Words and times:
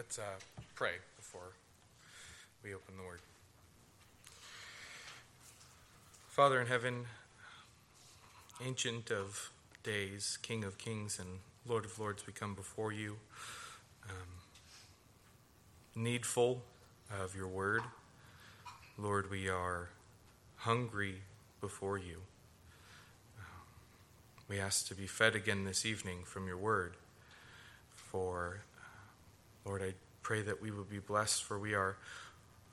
Let's 0.00 0.18
uh, 0.18 0.22
pray 0.74 0.92
before 1.18 1.52
we 2.64 2.72
open 2.72 2.94
the 2.96 3.02
word. 3.02 3.20
Father 6.26 6.58
in 6.58 6.68
heaven, 6.68 7.04
Ancient 8.64 9.10
of 9.10 9.50
days, 9.82 10.38
King 10.40 10.64
of 10.64 10.78
kings, 10.78 11.18
and 11.18 11.28
Lord 11.66 11.84
of 11.84 11.98
lords, 11.98 12.26
we 12.26 12.32
come 12.32 12.54
before 12.54 12.92
you, 12.92 13.16
um, 14.08 14.40
needful 15.94 16.62
of 17.22 17.36
your 17.36 17.48
word. 17.48 17.82
Lord, 18.96 19.30
we 19.30 19.50
are 19.50 19.90
hungry 20.56 21.16
before 21.60 21.98
you. 21.98 22.22
Um, 23.38 23.66
we 24.48 24.58
ask 24.58 24.88
to 24.88 24.94
be 24.94 25.06
fed 25.06 25.34
again 25.34 25.66
this 25.66 25.84
evening 25.84 26.20
from 26.24 26.46
your 26.46 26.56
word. 26.56 26.94
For, 27.94 28.62
Lord, 29.64 29.82
I 29.82 29.94
pray 30.22 30.42
that 30.42 30.62
we 30.62 30.70
will 30.70 30.84
be 30.84 30.98
blessed, 30.98 31.44
for 31.44 31.58
we 31.58 31.74
are 31.74 31.96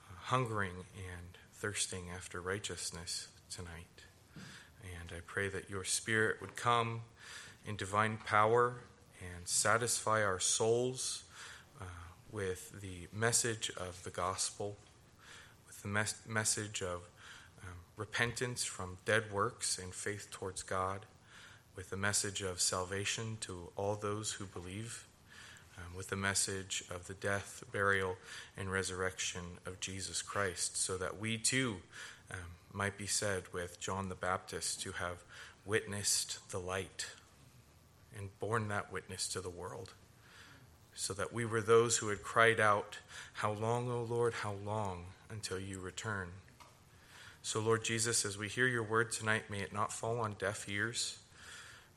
uh, 0.00 0.14
hungering 0.16 0.72
and 0.96 1.38
thirsting 1.52 2.06
after 2.14 2.40
righteousness 2.40 3.28
tonight. 3.50 4.04
And 4.34 5.12
I 5.16 5.20
pray 5.26 5.48
that 5.48 5.68
your 5.68 5.84
Spirit 5.84 6.40
would 6.40 6.56
come 6.56 7.02
in 7.66 7.76
divine 7.76 8.18
power 8.24 8.76
and 9.20 9.46
satisfy 9.46 10.24
our 10.24 10.40
souls 10.40 11.24
uh, 11.80 11.84
with 12.30 12.80
the 12.80 13.08
message 13.12 13.70
of 13.76 14.02
the 14.04 14.10
gospel, 14.10 14.76
with 15.66 15.82
the 15.82 15.88
mes- 15.88 16.14
message 16.26 16.80
of 16.82 17.02
um, 17.62 17.74
repentance 17.96 18.64
from 18.64 18.98
dead 19.04 19.24
works 19.32 19.78
and 19.78 19.92
faith 19.92 20.28
towards 20.30 20.62
God, 20.62 21.06
with 21.76 21.90
the 21.90 21.96
message 21.96 22.40
of 22.40 22.60
salvation 22.60 23.36
to 23.40 23.70
all 23.76 23.94
those 23.94 24.32
who 24.32 24.46
believe, 24.46 25.07
um, 25.78 25.96
with 25.96 26.08
the 26.08 26.16
message 26.16 26.84
of 26.90 27.06
the 27.06 27.14
death, 27.14 27.62
burial, 27.72 28.16
and 28.56 28.70
resurrection 28.70 29.42
of 29.66 29.80
Jesus 29.80 30.22
Christ, 30.22 30.76
so 30.76 30.96
that 30.96 31.18
we 31.18 31.38
too 31.38 31.76
um, 32.30 32.38
might 32.72 32.98
be 32.98 33.06
said 33.06 33.44
with 33.52 33.80
John 33.80 34.08
the 34.08 34.14
Baptist 34.14 34.80
to 34.82 34.92
have 34.92 35.24
witnessed 35.64 36.50
the 36.50 36.58
light 36.58 37.06
and 38.16 38.36
borne 38.40 38.68
that 38.68 38.92
witness 38.92 39.28
to 39.28 39.40
the 39.40 39.50
world, 39.50 39.94
so 40.94 41.14
that 41.14 41.32
we 41.32 41.44
were 41.44 41.60
those 41.60 41.98
who 41.98 42.08
had 42.08 42.22
cried 42.22 42.58
out, 42.58 42.98
How 43.34 43.52
long, 43.52 43.90
O 43.90 44.02
Lord, 44.02 44.34
how 44.34 44.54
long 44.64 45.06
until 45.30 45.58
you 45.58 45.78
return? 45.78 46.28
So, 47.42 47.60
Lord 47.60 47.84
Jesus, 47.84 48.24
as 48.24 48.36
we 48.36 48.48
hear 48.48 48.66
your 48.66 48.82
word 48.82 49.12
tonight, 49.12 49.48
may 49.48 49.60
it 49.60 49.72
not 49.72 49.92
fall 49.92 50.18
on 50.18 50.34
deaf 50.38 50.68
ears. 50.68 51.18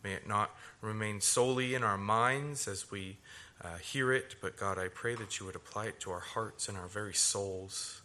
May 0.03 0.13
it 0.13 0.27
not 0.27 0.55
remain 0.81 1.21
solely 1.21 1.75
in 1.75 1.83
our 1.83 1.97
minds 1.97 2.67
as 2.67 2.89
we 2.89 3.17
uh, 3.63 3.77
hear 3.77 4.11
it, 4.11 4.35
but 4.41 4.57
God, 4.57 4.77
I 4.77 4.87
pray 4.87 5.15
that 5.15 5.39
you 5.39 5.45
would 5.45 5.55
apply 5.55 5.85
it 5.85 5.99
to 6.01 6.11
our 6.11 6.19
hearts 6.19 6.67
and 6.67 6.77
our 6.77 6.87
very 6.87 7.13
souls, 7.13 8.01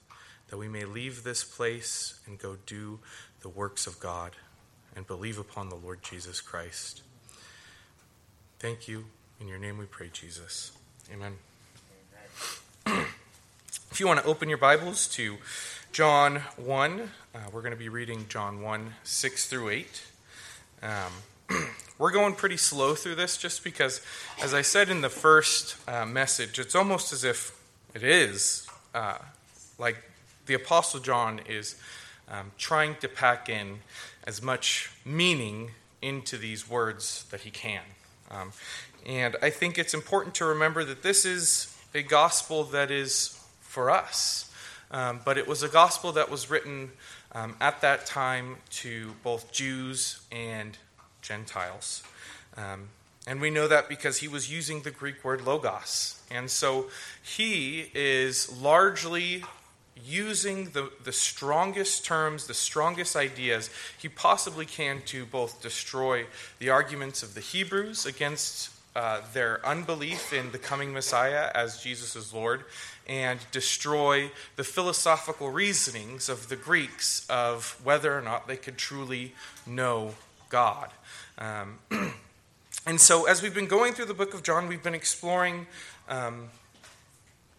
that 0.49 0.59
we 0.59 0.69
may 0.69 0.85
leave 0.85 1.25
this 1.25 1.45
place 1.45 2.21
and 2.27 2.39
go 2.39 2.57
do 2.67 2.99
the 3.41 3.49
works 3.49 3.87
of 3.87 3.99
God 3.99 4.33
and 4.95 5.07
believe 5.07 5.39
upon 5.39 5.69
the 5.69 5.75
Lord 5.75 6.03
Jesus 6.03 6.41
Christ. 6.41 7.03
Thank 8.59 8.89
you. 8.89 9.07
In 9.41 9.49
your 9.49 9.59
name 9.59 9.79
we 9.79 9.85
pray, 9.85 10.09
Jesus. 10.13 10.73
Amen. 11.13 11.35
if 13.91 14.01
you 14.01 14.07
want 14.07 14.21
to 14.21 14.27
open 14.27 14.49
your 14.49 14.59
Bibles 14.59 15.07
to 15.09 15.37
John 15.93 16.37
1, 16.57 17.11
uh, 17.35 17.39
we're 17.53 17.61
going 17.63 17.73
to 17.73 17.79
be 17.79 17.89
reading 17.89 18.27
John 18.29 18.61
1, 18.63 18.95
6 19.05 19.47
through 19.49 19.71
8. 19.71 20.03
Um, 20.83 20.91
we're 21.99 22.11
going 22.11 22.35
pretty 22.35 22.57
slow 22.57 22.95
through 22.95 23.15
this 23.15 23.37
just 23.37 23.65
because, 23.65 24.01
as 24.43 24.55
I 24.55 24.63
said 24.63 24.89
in 24.89 25.01
the 25.01 25.09
first 25.09 25.77
uh, 25.89 26.05
message, 26.07 26.59
it's 26.59 26.75
almost 26.75 27.13
as 27.13 27.25
if 27.25 27.59
it 27.95 28.03
is 28.03 28.69
uh, 28.95 29.19
like 29.79 29.97
the 30.47 30.55
Apostle 30.55 31.01
John 31.01 31.41
is 31.49 31.77
um, 32.29 32.53
trying 32.59 32.97
to 32.97 33.09
pack 33.09 33.49
in 33.49 33.79
as 34.25 34.43
much 34.43 34.91
meaning 35.05 35.71
into 36.03 36.37
these 36.37 36.69
words 36.69 37.25
that 37.31 37.41
he 37.41 37.51
can. 37.51 37.83
Um, 38.31 38.53
and 39.05 39.37
I 39.41 39.51
think 39.51 39.79
it's 39.79 39.95
important 39.95 40.35
to 40.37 40.45
remember 40.45 40.85
that 40.85 41.03
this 41.03 41.25
is 41.25 41.77
a 41.95 42.03
gospel 42.03 42.65
that 42.65 42.91
is 42.91 43.41
for 43.61 43.91
us. 43.91 44.51
Um, 44.91 45.21
but 45.25 45.37
it 45.37 45.49
was 45.49 45.63
a 45.63 45.69
gospel 45.69 46.13
that 46.13 46.31
was 46.31 46.49
written 46.49 46.93
um, 47.33 47.57
at 47.61 47.81
that 47.81 48.07
time 48.07 48.57
to 48.71 49.15
both 49.23 49.53
Jews 49.53 50.21
and 50.31 50.79
Gentiles. 51.27 52.03
Um, 52.57 52.89
and 53.27 53.41
we 53.41 53.51
know 53.51 53.67
that 53.67 53.89
because 53.89 54.19
he 54.19 54.29
was 54.29 54.51
using 54.51 54.83
the 54.83 54.91
Greek 54.91 55.25
word 55.25 55.43
logos. 55.43 56.21
And 56.31 56.51
so 56.51 56.87
he 57.23 57.91
is 57.93 58.51
largely 58.61 59.43
using 60.05 60.67
the, 60.71 60.91
the 61.03 61.13
strongest 61.13 62.05
terms, 62.05 62.47
the 62.47 62.55
strongest 62.55 63.17
ideas 63.17 63.71
he 63.99 64.09
possibly 64.09 64.67
can 64.67 65.01
to 65.07 65.25
both 65.27 65.61
destroy 65.61 66.27
the 66.59 66.71
arguments 66.71 67.23
of 67.23 67.35
the 67.35 67.41
Hebrews 67.41 68.07
against 68.07 68.71
uh, 68.95 69.21
their 69.35 69.65
unbelief 69.67 70.33
in 70.33 70.53
the 70.53 70.59
coming 70.59 70.93
Messiah 70.93 71.51
as 71.55 71.83
Jesus 71.83 72.17
is 72.17 72.33
Lord, 72.33 72.65
and 73.07 73.39
destroy 73.53 74.31
the 74.57 74.65
philosophical 74.65 75.51
reasonings 75.51 76.29
of 76.29 76.49
the 76.49 76.57
Greeks 76.57 77.27
of 77.29 77.79
whether 77.85 78.17
or 78.17 78.23
not 78.23 78.49
they 78.49 78.57
could 78.57 78.79
truly 78.79 79.35
know 79.67 80.15
God. 80.49 80.91
Um, 81.39 81.79
and 82.87 83.01
so, 83.01 83.27
as 83.27 83.43
we've 83.43 83.55
been 83.55 83.67
going 83.67 83.93
through 83.93 84.07
the 84.07 84.15
book 84.15 84.33
of 84.33 84.43
John, 84.43 84.69
we've 84.69 84.83
been 84.83 84.95
exploring. 84.95 85.67
Um, 86.09 86.49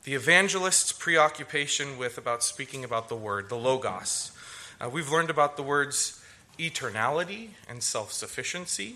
the 0.04 0.16
evangelist's 0.16 0.94
preoccupation 0.94 1.98
with 1.98 2.18
about 2.18 2.42
speaking 2.42 2.86
about 2.86 3.10
the 3.10 3.16
word, 3.16 3.50
the 3.50 3.58
logos. 3.58 4.32
Uh, 4.80 4.90
we've 4.90 5.12
learned 5.12 5.30
about 5.30 5.58
the 5.58 5.64
words 5.64 6.24
eternality 6.58 7.50
and 7.70 7.84
self 7.84 8.12
sufficiency, 8.12 8.96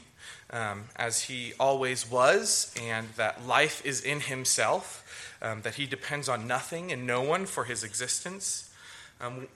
um, 0.51 0.85
as 0.95 1.23
he 1.23 1.53
always 1.59 2.09
was, 2.09 2.73
and 2.81 3.09
that 3.17 3.45
life 3.45 3.85
is 3.85 4.01
in 4.01 4.21
himself, 4.21 5.37
um, 5.41 5.61
that 5.61 5.75
he 5.75 5.85
depends 5.85 6.29
on 6.29 6.47
nothing 6.47 6.91
and 6.91 7.05
no 7.05 7.21
one 7.21 7.45
for 7.45 7.65
his 7.65 7.83
existence. 7.83 8.73
Um, 9.19 9.47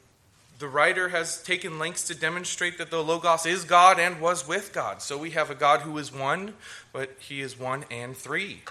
the 0.60 0.68
writer 0.68 1.10
has 1.10 1.42
taken 1.44 1.78
lengths 1.78 2.04
to 2.06 2.16
demonstrate 2.16 2.78
that 2.78 2.90
the 2.90 3.04
Logos 3.04 3.46
is 3.46 3.66
God 3.66 4.00
and 4.00 4.22
was 4.22 4.48
with 4.48 4.74
God. 4.74 5.02
So 5.02 5.18
we 5.18 5.32
have 5.32 5.50
a 5.50 5.56
God 5.56 5.82
who 5.82 5.98
is 5.98 6.14
one, 6.14 6.54
but 6.94 7.12
he 7.20 7.42
is 7.42 7.60
one 7.60 7.86
and 7.92 8.16
three. 8.16 8.62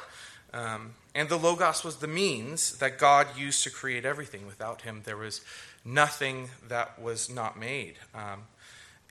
Um, 0.53 0.95
and 1.15 1.29
the 1.29 1.37
Logos 1.37 1.85
was 1.85 1.97
the 1.97 2.07
means 2.07 2.79
that 2.79 2.99
God 2.99 3.27
used 3.37 3.65
to 3.65 3.71
create 3.71 4.05
everything. 4.05 4.47
Without 4.47 4.83
him, 4.83 5.03
there 5.05 5.17
was 5.17 5.43
nothing 5.85 6.49
that 6.69 7.01
was 7.01 7.29
not 7.29 7.59
made. 7.59 7.95
Um, 8.15 8.45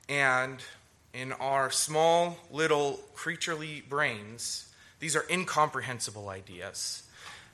and 0.08 0.58
in 1.12 1.32
our 1.34 1.70
small, 1.70 2.38
little, 2.50 3.00
creaturely 3.14 3.82
brains, 3.88 4.68
these 4.98 5.14
are 5.14 5.24
incomprehensible 5.30 6.28
ideas. 6.28 7.04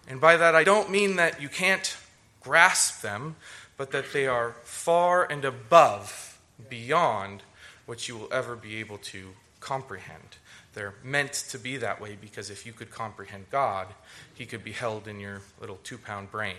And 0.09 0.21
by 0.21 0.37
that, 0.37 0.55
I 0.55 0.65
don't 0.65 0.91
mean 0.91 1.17
that 1.17 1.43
you 1.43 1.49
can't 1.49 1.97
grasp 2.41 3.03
them, 3.03 3.37
but 3.81 3.93
that 3.93 4.13
they 4.13 4.27
are 4.27 4.55
far 4.63 5.25
and 5.25 5.43
above, 5.43 6.39
beyond 6.69 7.43
what 7.87 8.07
you 8.07 8.15
will 8.15 8.29
ever 8.31 8.55
be 8.55 8.77
able 8.77 8.99
to 8.99 9.31
comprehend. 9.59 10.37
They're 10.75 10.93
meant 11.03 11.33
to 11.49 11.59
be 11.59 11.79
that 11.79 11.99
way 11.99 12.19
because 12.21 12.51
if 12.51 12.67
you 12.67 12.75
could 12.75 12.91
comprehend 12.91 13.47
God, 13.51 13.87
He 14.35 14.45
could 14.45 14.63
be 14.63 14.73
held 14.73 15.09
in 15.09 15.19
your 15.19 15.41
little 15.63 15.79
two 15.83 15.97
pound 15.97 16.31
brain. 16.31 16.57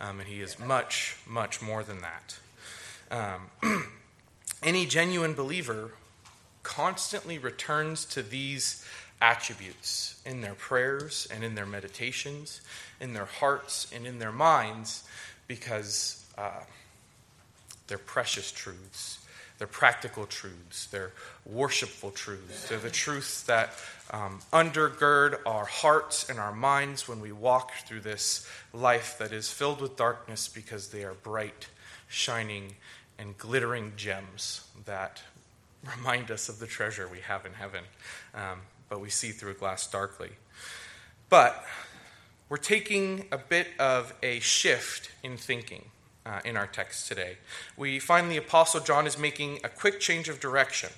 Um, 0.00 0.20
and 0.20 0.26
He 0.26 0.40
is 0.40 0.58
much, 0.58 1.18
much 1.26 1.60
more 1.60 1.82
than 1.82 1.98
that. 2.00 2.38
Um, 3.62 3.84
any 4.62 4.86
genuine 4.86 5.34
believer 5.34 5.90
constantly 6.62 7.36
returns 7.36 8.06
to 8.06 8.22
these 8.22 8.86
attributes 9.20 10.18
in 10.24 10.40
their 10.40 10.54
prayers 10.54 11.28
and 11.30 11.44
in 11.44 11.56
their 11.56 11.66
meditations, 11.66 12.62
in 13.02 13.12
their 13.12 13.26
hearts 13.26 13.86
and 13.94 14.06
in 14.06 14.18
their 14.18 14.32
minds, 14.32 15.06
because 15.46 16.23
uh, 16.36 16.60
they're 17.86 17.98
precious 17.98 18.50
truths. 18.50 19.24
They're 19.58 19.68
practical 19.68 20.26
truths, 20.26 20.86
they're 20.86 21.12
worshipful 21.46 22.10
truths, 22.10 22.68
they're 22.68 22.78
the 22.78 22.90
truths 22.90 23.44
that 23.44 23.70
um, 24.10 24.40
undergird 24.52 25.38
our 25.46 25.64
hearts 25.64 26.28
and 26.28 26.40
our 26.40 26.52
minds 26.52 27.06
when 27.06 27.20
we 27.20 27.30
walk 27.30 27.72
through 27.86 28.00
this 28.00 28.48
life 28.72 29.16
that 29.18 29.32
is 29.32 29.48
filled 29.48 29.80
with 29.80 29.96
darkness 29.96 30.48
because 30.48 30.88
they 30.88 31.04
are 31.04 31.14
bright, 31.14 31.68
shining, 32.08 32.74
and 33.16 33.38
glittering 33.38 33.92
gems 33.96 34.66
that 34.86 35.22
remind 35.96 36.32
us 36.32 36.48
of 36.48 36.58
the 36.58 36.66
treasure 36.66 37.06
we 37.06 37.20
have 37.20 37.46
in 37.46 37.52
heaven, 37.52 37.84
um, 38.34 38.60
but 38.88 39.00
we 39.00 39.08
see 39.08 39.30
through 39.30 39.52
a 39.52 39.54
glass 39.54 39.86
darkly. 39.86 40.30
But 41.28 41.64
we're 42.48 42.56
taking 42.56 43.26
a 43.30 43.38
bit 43.38 43.68
of 43.78 44.12
a 44.20 44.40
shift 44.40 45.12
in 45.22 45.36
thinking 45.36 45.84
uh, 46.26 46.40
in 46.44 46.56
our 46.56 46.66
text 46.66 47.08
today. 47.08 47.36
We 47.76 47.98
find 47.98 48.30
the 48.30 48.36
Apostle 48.36 48.80
John 48.80 49.06
is 49.06 49.18
making 49.18 49.60
a 49.64 49.68
quick 49.68 50.00
change 50.00 50.28
of 50.28 50.40
direction. 50.40 50.90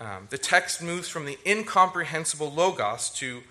Um, 0.00 0.26
the 0.30 0.38
text 0.38 0.82
moves 0.82 1.08
from 1.08 1.24
the 1.24 1.38
incomprehensible 1.46 2.50
Logos 2.50 3.10
to 3.10 3.42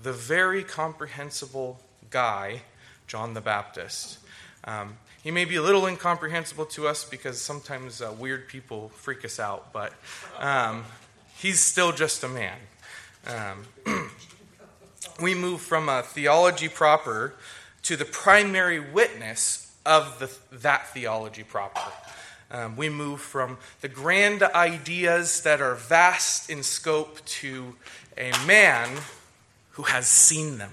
the 0.00 0.12
very 0.12 0.64
comprehensible 0.64 1.80
guy 2.10 2.62
John 3.06 3.34
the 3.34 3.40
Baptist. 3.40 4.18
Um, 4.64 4.96
he 5.22 5.30
may 5.30 5.44
be 5.44 5.56
a 5.56 5.62
little 5.62 5.86
incomprehensible 5.86 6.66
to 6.66 6.88
us 6.88 7.04
because 7.04 7.40
sometimes 7.40 8.02
uh, 8.02 8.12
weird 8.18 8.48
people 8.48 8.90
freak 8.90 9.24
us 9.24 9.38
out, 9.38 9.72
but 9.72 9.92
um, 10.38 10.84
he's 11.36 11.60
still 11.60 11.92
just 11.92 12.24
a 12.24 12.28
man. 12.28 12.58
Um, 13.26 14.10
we 15.22 15.34
move 15.34 15.60
from 15.60 15.88
a 15.88 16.02
theology 16.02 16.68
proper 16.68 17.34
to 17.84 17.96
the 17.96 18.04
primary 18.04 18.80
witness 18.80 19.63
of 19.86 20.18
the, 20.18 20.30
that 20.58 20.88
theology 20.88 21.42
proper. 21.42 21.80
Um, 22.50 22.76
we 22.76 22.88
move 22.88 23.20
from 23.20 23.58
the 23.80 23.88
grand 23.88 24.42
ideas 24.42 25.42
that 25.42 25.60
are 25.60 25.74
vast 25.74 26.50
in 26.50 26.62
scope 26.62 27.24
to 27.24 27.74
a 28.16 28.32
man 28.46 28.88
who 29.70 29.82
has 29.84 30.06
seen 30.06 30.58
them. 30.58 30.70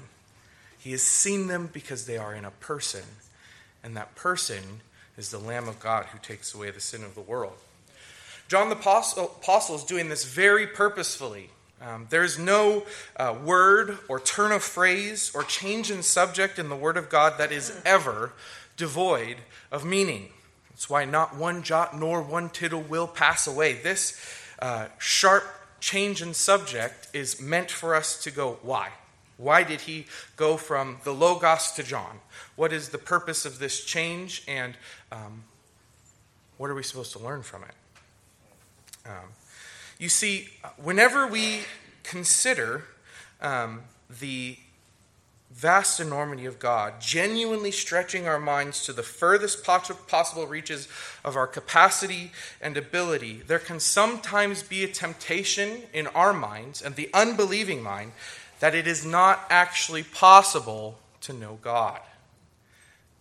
He 0.77 0.91
has 0.91 1.01
seen 1.01 1.47
them 1.47 1.69
because 1.71 2.05
they 2.05 2.17
are 2.17 2.35
in 2.35 2.45
a 2.45 2.51
person, 2.51 3.03
and 3.83 3.95
that 3.95 4.15
person 4.15 4.81
is 5.17 5.31
the 5.31 5.39
Lamb 5.39 5.67
of 5.67 5.79
God 5.79 6.05
who 6.07 6.19
takes 6.19 6.53
away 6.53 6.71
the 6.71 6.79
sin 6.79 7.03
of 7.03 7.15
the 7.15 7.21
world. 7.21 7.57
John 8.47 8.69
the 8.69 8.75
Apostle, 8.75 9.75
is 9.75 9.83
doing 9.83 10.09
this 10.09 10.25
very 10.25 10.67
purposefully. 10.67 11.49
Um, 11.81 12.05
there's 12.09 12.37
no 12.37 12.83
uh, 13.15 13.35
word 13.43 13.97
or 14.07 14.19
turn 14.19 14.51
of 14.51 14.61
phrase 14.61 15.31
or 15.33 15.43
change 15.43 15.89
in 15.89 16.03
subject 16.03 16.59
in 16.59 16.69
the 16.69 16.75
Word 16.75 16.97
of 16.97 17.09
God 17.09 17.39
that 17.39 17.51
is 17.51 17.81
ever 17.85 18.33
devoid 18.77 19.37
of 19.71 19.85
meaning. 19.85 20.29
That's 20.69 20.89
why 20.89 21.05
not 21.05 21.35
one 21.35 21.63
jot 21.63 21.97
nor 21.97 22.21
one 22.21 22.49
tittle 22.49 22.81
will 22.81 23.07
pass 23.07 23.47
away. 23.47 23.73
This 23.73 24.19
uh, 24.59 24.87
sharp 24.97 25.43
change 25.79 26.21
in 26.21 26.33
subject 26.33 27.07
is 27.13 27.41
meant 27.41 27.71
for 27.71 27.95
us 27.95 28.21
to 28.23 28.31
go, 28.31 28.59
why? 28.61 28.89
Why 29.37 29.63
did 29.63 29.81
he 29.81 30.05
go 30.35 30.55
from 30.55 30.97
the 31.03 31.11
Logos 31.11 31.71
to 31.71 31.83
John? 31.83 32.19
What 32.55 32.71
is 32.71 32.89
the 32.89 32.99
purpose 32.99 33.43
of 33.45 33.57
this 33.57 33.83
change, 33.83 34.43
and 34.47 34.75
um, 35.11 35.43
what 36.57 36.69
are 36.69 36.75
we 36.75 36.83
supposed 36.83 37.11
to 37.13 37.19
learn 37.19 37.41
from 37.41 37.63
it? 37.63 37.75
Um, 39.07 39.29
you 39.97 40.09
see, 40.09 40.49
whenever 40.77 41.25
we 41.25 41.61
consider 42.03 42.83
um, 43.41 43.81
the 44.19 44.57
vast 45.53 45.99
enormity 45.99 46.45
of 46.45 46.59
God, 46.59 47.01
genuinely 47.01 47.71
stretching 47.71 48.27
our 48.27 48.39
minds 48.39 48.85
to 48.85 48.93
the 48.93 49.03
furthest 49.03 49.63
possible 49.63 50.47
reaches 50.47 50.87
of 51.25 51.35
our 51.35 51.47
capacity 51.47 52.31
and 52.61 52.77
ability, 52.77 53.41
there 53.47 53.59
can 53.59 53.79
sometimes 53.79 54.63
be 54.63 54.83
a 54.83 54.87
temptation 54.87 55.83
in 55.93 56.07
our 56.07 56.33
minds 56.33 56.81
and 56.81 56.95
the 56.95 57.09
unbelieving 57.13 57.83
mind 57.83 58.13
that 58.59 58.75
it 58.75 58.87
is 58.87 59.05
not 59.05 59.45
actually 59.49 60.03
possible 60.03 60.97
to 61.19 61.33
know 61.33 61.59
God. 61.61 61.99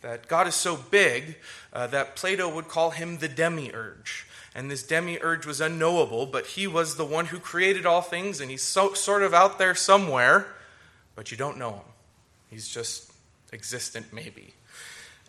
That 0.03 0.29
God 0.29 0.47
is 0.47 0.55
so 0.55 0.77
big 0.77 1.37
uh, 1.73 1.89
that 1.89 2.17
Plato 2.17 2.49
would 2.49 2.69
call 2.69 2.91
him 2.91 3.19
the 3.19 3.29
demiurge. 3.29 4.27
And 4.55 4.71
this 4.71 4.83
demiurge 4.83 5.47
was 5.47 5.61
unknowable, 5.61 6.27
but 6.27 6.47
he 6.47 6.67
was 6.67 6.97
the 6.97 7.05
one 7.05 7.27
who 7.27 7.39
created 7.39 7.87
all 7.87 8.03
things, 8.03 8.41
and 8.41 8.51
he's 8.51 8.63
so, 8.63 8.95
sort 8.95 9.23
of 9.23 9.35
out 9.35 9.59
there 9.59 9.75
somewhere, 9.75 10.47
but 11.15 11.31
you 11.31 11.37
don't 11.37 11.59
know 11.59 11.73
him. 11.73 11.85
He's 12.51 12.69
just 12.69 13.13
existent, 13.53 14.13
maybe. 14.13 14.55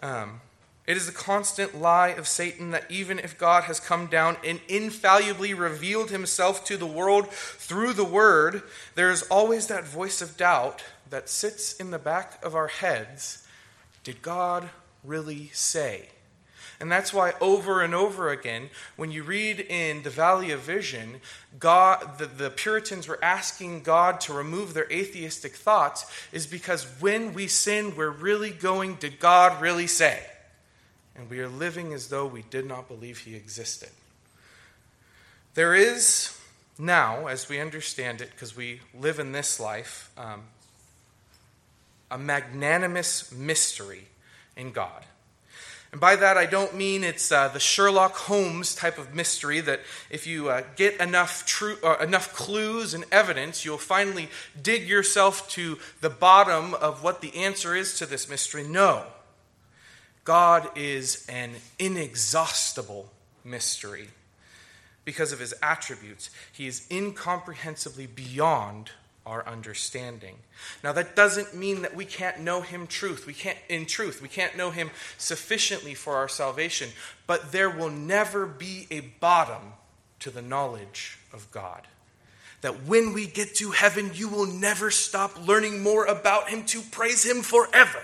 Um, 0.01 0.41
it 0.87 0.97
is 0.97 1.07
a 1.07 1.13
constant 1.13 1.79
lie 1.79 2.09
of 2.09 2.27
Satan 2.27 2.71
that 2.71 2.89
even 2.89 3.19
if 3.19 3.37
God 3.37 3.65
has 3.65 3.79
come 3.79 4.07
down 4.07 4.37
and 4.43 4.59
infallibly 4.67 5.53
revealed 5.53 6.09
himself 6.09 6.65
to 6.65 6.75
the 6.75 6.87
world 6.87 7.29
through 7.29 7.93
the 7.93 8.03
Word, 8.03 8.63
there 8.95 9.11
is 9.11 9.21
always 9.23 9.67
that 9.67 9.85
voice 9.85 10.21
of 10.21 10.37
doubt 10.37 10.83
that 11.09 11.29
sits 11.29 11.73
in 11.73 11.91
the 11.91 11.99
back 11.99 12.43
of 12.43 12.55
our 12.55 12.67
heads. 12.67 13.47
Did 14.03 14.21
God 14.21 14.69
really 15.03 15.51
say? 15.53 16.09
And 16.81 16.91
that's 16.91 17.13
why 17.13 17.33
over 17.39 17.81
and 17.81 17.93
over 17.93 18.31
again, 18.31 18.71
when 18.95 19.11
you 19.11 19.21
read 19.21 19.59
in 19.59 20.01
the 20.01 20.09
Valley 20.09 20.49
of 20.49 20.61
Vision, 20.61 21.21
God, 21.59 22.17
the, 22.17 22.25
the 22.25 22.49
Puritans 22.49 23.07
were 23.07 23.23
asking 23.23 23.83
God 23.83 24.19
to 24.21 24.33
remove 24.33 24.73
their 24.73 24.91
atheistic 24.91 25.55
thoughts, 25.55 26.11
is 26.31 26.47
because 26.47 26.85
when 26.99 27.35
we 27.35 27.45
sin, 27.45 27.95
we're 27.95 28.09
really 28.09 28.49
going, 28.49 28.95
Did 28.95 29.19
God 29.19 29.61
really 29.61 29.85
say? 29.85 30.23
And 31.15 31.29
we 31.29 31.39
are 31.39 31.47
living 31.47 31.93
as 31.93 32.07
though 32.07 32.25
we 32.25 32.41
did 32.49 32.65
not 32.65 32.87
believe 32.87 33.19
He 33.19 33.35
existed. 33.35 33.89
There 35.53 35.75
is 35.75 36.35
now, 36.79 37.27
as 37.27 37.47
we 37.47 37.59
understand 37.59 38.21
it, 38.21 38.31
because 38.31 38.57
we 38.57 38.81
live 38.99 39.19
in 39.19 39.33
this 39.33 39.59
life, 39.59 40.09
um, 40.17 40.45
a 42.09 42.17
magnanimous 42.17 43.31
mystery 43.31 44.07
in 44.57 44.71
God. 44.71 45.05
And 45.91 45.99
by 45.99 46.15
that, 46.15 46.37
I 46.37 46.45
don't 46.45 46.75
mean 46.75 47.03
it's 47.03 47.31
uh, 47.31 47.49
the 47.49 47.59
Sherlock 47.59 48.15
Holmes 48.15 48.73
type 48.73 48.97
of 48.97 49.13
mystery 49.13 49.59
that 49.59 49.81
if 50.09 50.25
you 50.25 50.49
uh, 50.49 50.63
get 50.77 50.99
enough, 51.01 51.61
uh, 51.83 51.97
enough 51.97 52.33
clues 52.33 52.93
and 52.93 53.03
evidence, 53.11 53.65
you'll 53.65 53.77
finally 53.77 54.29
dig 54.61 54.87
yourself 54.87 55.49
to 55.49 55.77
the 55.99 56.09
bottom 56.09 56.73
of 56.75 57.03
what 57.03 57.19
the 57.19 57.35
answer 57.35 57.75
is 57.75 57.97
to 57.99 58.05
this 58.05 58.29
mystery. 58.29 58.63
No. 58.63 59.03
God 60.23 60.69
is 60.77 61.25
an 61.27 61.51
inexhaustible 61.77 63.11
mystery 63.43 64.09
because 65.03 65.33
of 65.33 65.39
his 65.39 65.53
attributes. 65.61 66.29
He 66.53 66.67
is 66.67 66.87
incomprehensibly 66.89 68.07
beyond 68.07 68.91
our 69.25 69.47
understanding. 69.47 70.35
Now 70.83 70.93
that 70.93 71.15
doesn't 71.15 71.55
mean 71.55 71.83
that 71.83 71.95
we 71.95 72.05
can't 72.05 72.39
know 72.39 72.61
him 72.61 72.87
truth. 72.87 73.27
We 73.27 73.33
can't 73.33 73.57
in 73.69 73.85
truth. 73.85 74.21
We 74.21 74.27
can't 74.27 74.57
know 74.57 74.71
him 74.71 74.89
sufficiently 75.17 75.93
for 75.93 76.15
our 76.15 76.27
salvation, 76.27 76.89
but 77.27 77.51
there 77.51 77.69
will 77.69 77.89
never 77.89 78.45
be 78.45 78.87
a 78.89 79.01
bottom 79.01 79.73
to 80.19 80.31
the 80.31 80.41
knowledge 80.41 81.19
of 81.33 81.49
God. 81.51 81.87
That 82.61 82.83
when 82.85 83.13
we 83.13 83.25
get 83.27 83.55
to 83.55 83.71
heaven, 83.71 84.11
you 84.13 84.27
will 84.27 84.45
never 84.45 84.91
stop 84.91 85.47
learning 85.47 85.81
more 85.81 86.05
about 86.05 86.49
him 86.49 86.65
to 86.65 86.81
praise 86.81 87.23
him 87.23 87.41
forever. 87.41 88.01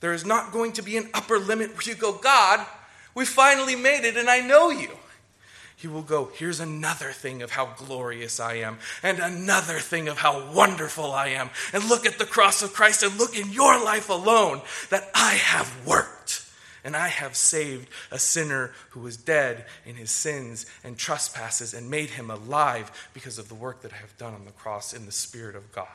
There 0.00 0.12
is 0.12 0.26
not 0.26 0.52
going 0.52 0.72
to 0.72 0.82
be 0.82 0.96
an 0.96 1.10
upper 1.14 1.38
limit 1.38 1.70
where 1.70 1.82
you 1.84 1.94
go, 1.94 2.12
God, 2.12 2.66
we 3.14 3.24
finally 3.24 3.76
made 3.76 4.04
it 4.04 4.16
and 4.16 4.28
I 4.28 4.40
know 4.40 4.70
you. 4.70 4.90
He 5.82 5.88
will 5.88 6.02
go, 6.02 6.30
Here's 6.34 6.60
another 6.60 7.10
thing 7.10 7.42
of 7.42 7.50
how 7.50 7.66
glorious 7.76 8.38
I 8.38 8.54
am, 8.54 8.78
and 9.02 9.18
another 9.18 9.80
thing 9.80 10.06
of 10.06 10.16
how 10.16 10.52
wonderful 10.52 11.10
I 11.10 11.30
am. 11.30 11.50
And 11.72 11.88
look 11.88 12.06
at 12.06 12.20
the 12.20 12.24
cross 12.24 12.62
of 12.62 12.72
Christ 12.72 13.02
and 13.02 13.18
look 13.18 13.36
in 13.36 13.50
your 13.50 13.82
life 13.84 14.08
alone 14.08 14.60
that 14.90 15.10
I 15.12 15.32
have 15.32 15.84
worked. 15.84 16.48
And 16.84 16.94
I 16.94 17.08
have 17.08 17.34
saved 17.34 17.88
a 18.12 18.18
sinner 18.20 18.70
who 18.90 19.00
was 19.00 19.16
dead 19.16 19.66
in 19.84 19.96
his 19.96 20.12
sins 20.12 20.66
and 20.84 20.96
trespasses 20.96 21.74
and 21.74 21.90
made 21.90 22.10
him 22.10 22.30
alive 22.30 23.10
because 23.12 23.38
of 23.38 23.48
the 23.48 23.56
work 23.56 23.82
that 23.82 23.92
I 23.92 23.96
have 23.96 24.16
done 24.18 24.34
on 24.34 24.44
the 24.44 24.52
cross 24.52 24.92
in 24.92 25.04
the 25.04 25.10
Spirit 25.10 25.56
of 25.56 25.72
God. 25.72 25.88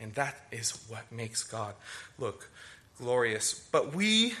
And 0.00 0.14
that 0.14 0.36
is 0.52 0.70
what 0.86 1.10
makes 1.10 1.42
God 1.42 1.74
look 2.16 2.48
glorious. 2.96 3.68
But 3.72 3.92
we, 3.92 4.34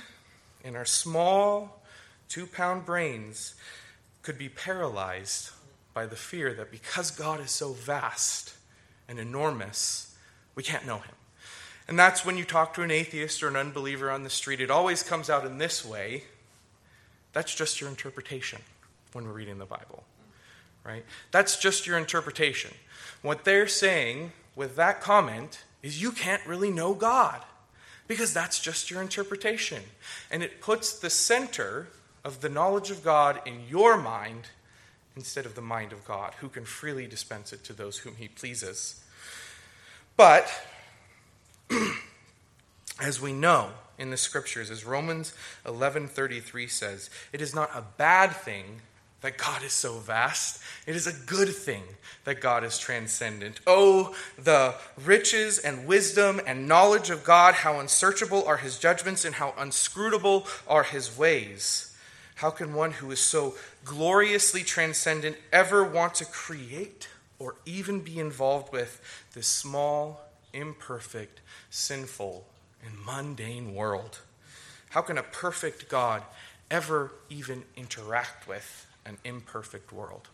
in 0.62 0.76
our 0.76 0.84
small 0.84 1.82
two 2.28 2.46
pound 2.46 2.86
brains, 2.86 3.56
could 4.26 4.36
be 4.36 4.48
paralyzed 4.48 5.50
by 5.94 6.04
the 6.04 6.16
fear 6.16 6.52
that 6.52 6.72
because 6.72 7.12
God 7.12 7.38
is 7.38 7.52
so 7.52 7.74
vast 7.74 8.54
and 9.08 9.20
enormous, 9.20 10.16
we 10.56 10.64
can't 10.64 10.84
know 10.84 10.96
him. 10.96 11.14
And 11.86 11.96
that's 11.96 12.24
when 12.24 12.36
you 12.36 12.42
talk 12.42 12.74
to 12.74 12.82
an 12.82 12.90
atheist 12.90 13.40
or 13.40 13.46
an 13.46 13.54
unbeliever 13.54 14.10
on 14.10 14.24
the 14.24 14.30
street, 14.30 14.60
it 14.60 14.68
always 14.68 15.04
comes 15.04 15.30
out 15.30 15.46
in 15.46 15.58
this 15.58 15.84
way. 15.84 16.24
That's 17.34 17.54
just 17.54 17.80
your 17.80 17.88
interpretation 17.88 18.60
when 19.12 19.26
we're 19.26 19.32
reading 19.32 19.58
the 19.58 19.64
Bible, 19.64 20.02
right? 20.84 21.04
That's 21.30 21.56
just 21.56 21.86
your 21.86 21.96
interpretation. 21.96 22.72
What 23.22 23.44
they're 23.44 23.68
saying 23.68 24.32
with 24.56 24.74
that 24.74 25.00
comment 25.00 25.62
is 25.84 26.02
you 26.02 26.10
can't 26.10 26.44
really 26.48 26.72
know 26.72 26.94
God 26.94 27.42
because 28.08 28.34
that's 28.34 28.58
just 28.58 28.90
your 28.90 29.00
interpretation. 29.00 29.84
And 30.32 30.42
it 30.42 30.60
puts 30.60 30.98
the 30.98 31.10
center 31.10 31.86
of 32.26 32.40
the 32.40 32.48
knowledge 32.48 32.90
of 32.90 33.04
God 33.04 33.40
in 33.46 33.60
your 33.68 33.96
mind 33.96 34.48
instead 35.14 35.46
of 35.46 35.54
the 35.54 35.62
mind 35.62 35.92
of 35.92 36.04
God, 36.04 36.34
who 36.40 36.48
can 36.48 36.64
freely 36.64 37.06
dispense 37.06 37.52
it 37.52 37.62
to 37.64 37.72
those 37.72 37.98
whom 37.98 38.16
he 38.16 38.26
pleases. 38.26 39.00
But, 40.16 40.50
as 43.00 43.20
we 43.22 43.32
know 43.32 43.70
in 43.96 44.10
the 44.10 44.16
scriptures, 44.16 44.72
as 44.72 44.84
Romans 44.84 45.34
11:33 45.64 46.68
says, 46.68 47.10
it 47.32 47.40
is 47.40 47.54
not 47.54 47.70
a 47.72 47.84
bad 47.96 48.34
thing 48.34 48.82
that 49.20 49.38
God 49.38 49.62
is 49.62 49.72
so 49.72 49.98
vast. 49.98 50.60
It 50.84 50.96
is 50.96 51.06
a 51.06 51.12
good 51.12 51.48
thing 51.48 51.84
that 52.24 52.40
God 52.40 52.64
is 52.64 52.76
transcendent. 52.76 53.60
Oh, 53.68 54.16
the 54.36 54.74
riches 55.02 55.58
and 55.58 55.86
wisdom 55.86 56.40
and 56.44 56.66
knowledge 56.66 57.08
of 57.08 57.22
God, 57.22 57.54
how 57.54 57.78
unsearchable 57.78 58.44
are 58.46 58.56
his 58.56 58.78
judgments 58.78 59.24
and 59.24 59.36
how 59.36 59.54
unscrutable 59.56 60.46
are 60.66 60.82
his 60.82 61.16
ways. 61.16 61.85
How 62.36 62.50
can 62.50 62.74
one 62.74 62.92
who 62.92 63.10
is 63.10 63.20
so 63.20 63.54
gloriously 63.84 64.62
transcendent 64.62 65.36
ever 65.52 65.82
want 65.82 66.14
to 66.16 66.26
create 66.26 67.08
or 67.38 67.56
even 67.64 68.00
be 68.00 68.18
involved 68.18 68.72
with 68.72 69.00
this 69.34 69.46
small, 69.46 70.20
imperfect, 70.52 71.40
sinful, 71.70 72.46
and 72.84 72.94
mundane 73.04 73.74
world? 73.74 74.20
How 74.90 75.00
can 75.00 75.16
a 75.16 75.22
perfect 75.22 75.88
God 75.88 76.22
ever 76.70 77.10
even 77.30 77.64
interact 77.74 78.46
with 78.46 78.86
an 79.06 79.16
imperfect 79.24 79.90
world? 79.90 80.28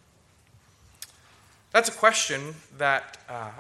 That's 1.71 1.89
a 1.89 1.93
question 1.93 2.55
that 2.79 3.19
uh, 3.29 3.51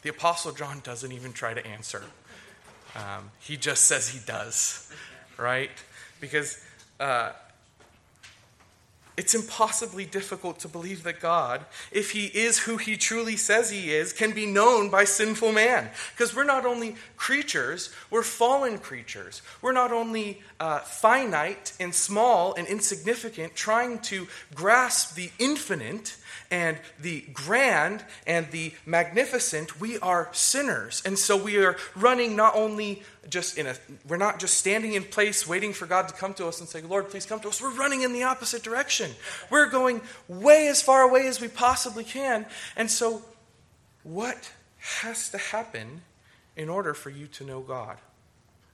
the 0.00 0.08
Apostle 0.08 0.52
John 0.52 0.80
doesn't 0.82 1.12
even 1.12 1.34
try 1.34 1.52
to 1.52 1.66
answer. 1.66 2.02
Um, 2.96 3.30
he 3.40 3.58
just 3.58 3.84
says 3.84 4.08
he 4.08 4.20
does, 4.26 4.90
right? 5.36 5.70
Because 6.20 6.58
uh, 6.98 7.32
it's 9.16 9.34
impossibly 9.34 10.04
difficult 10.04 10.58
to 10.60 10.68
believe 10.68 11.04
that 11.04 11.20
God, 11.20 11.64
if 11.92 12.10
he 12.10 12.26
is 12.26 12.58
who 12.58 12.78
he 12.78 12.96
truly 12.96 13.36
says 13.36 13.70
he 13.70 13.92
is, 13.92 14.12
can 14.12 14.32
be 14.32 14.44
known 14.44 14.90
by 14.90 15.04
sinful 15.04 15.52
man. 15.52 15.90
Because 16.12 16.34
we're 16.34 16.42
not 16.42 16.66
only 16.66 16.96
creatures, 17.16 17.90
we're 18.10 18.24
fallen 18.24 18.78
creatures. 18.78 19.40
We're 19.62 19.72
not 19.72 19.92
only 19.92 20.42
uh, 20.58 20.80
finite 20.80 21.74
and 21.78 21.94
small 21.94 22.54
and 22.54 22.66
insignificant, 22.66 23.54
trying 23.54 24.00
to 24.00 24.26
grasp 24.52 25.14
the 25.14 25.30
infinite 25.38 26.16
and 26.50 26.78
the 27.00 27.22
grand 27.32 28.04
and 28.26 28.50
the 28.50 28.72
magnificent, 28.86 29.80
we 29.80 29.98
are 29.98 30.28
sinners. 30.32 31.02
And 31.04 31.18
so 31.18 31.36
we 31.36 31.58
are 31.58 31.76
running 31.96 32.36
not 32.36 32.54
only 32.54 33.02
just 33.28 33.58
in 33.58 33.66
a, 33.66 33.74
we're 34.06 34.16
not 34.16 34.38
just 34.38 34.56
standing 34.56 34.92
in 34.92 35.04
place 35.04 35.46
waiting 35.46 35.72
for 35.72 35.86
God 35.86 36.08
to 36.08 36.14
come 36.14 36.34
to 36.34 36.46
us 36.46 36.60
and 36.60 36.68
say, 36.68 36.80
Lord, 36.82 37.08
please 37.10 37.26
come 37.26 37.40
to 37.40 37.48
us. 37.48 37.60
We're 37.60 37.74
running 37.74 38.02
in 38.02 38.12
the 38.12 38.24
opposite 38.24 38.62
direction. 38.62 39.10
We're 39.50 39.68
going 39.68 40.00
way 40.28 40.68
as 40.68 40.82
far 40.82 41.02
away 41.02 41.26
as 41.26 41.40
we 41.40 41.48
possibly 41.48 42.04
can. 42.04 42.46
And 42.76 42.90
so, 42.90 43.22
what 44.02 44.52
has 44.78 45.30
to 45.30 45.38
happen 45.38 46.02
in 46.56 46.68
order 46.68 46.92
for 46.94 47.10
you 47.10 47.26
to 47.28 47.44
know 47.44 47.60
God? 47.60 47.96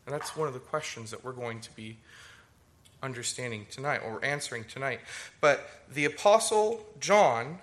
And 0.06 0.14
that's 0.14 0.36
one 0.36 0.48
of 0.48 0.54
the 0.54 0.60
questions 0.60 1.12
that 1.12 1.24
we're 1.24 1.32
going 1.32 1.60
to 1.60 1.70
be 1.76 1.98
understanding 3.02 3.66
tonight 3.70 3.98
or 4.04 4.24
answering 4.24 4.64
tonight. 4.64 5.00
But 5.40 5.68
the 5.92 6.04
Apostle 6.04 6.84
John 6.98 7.58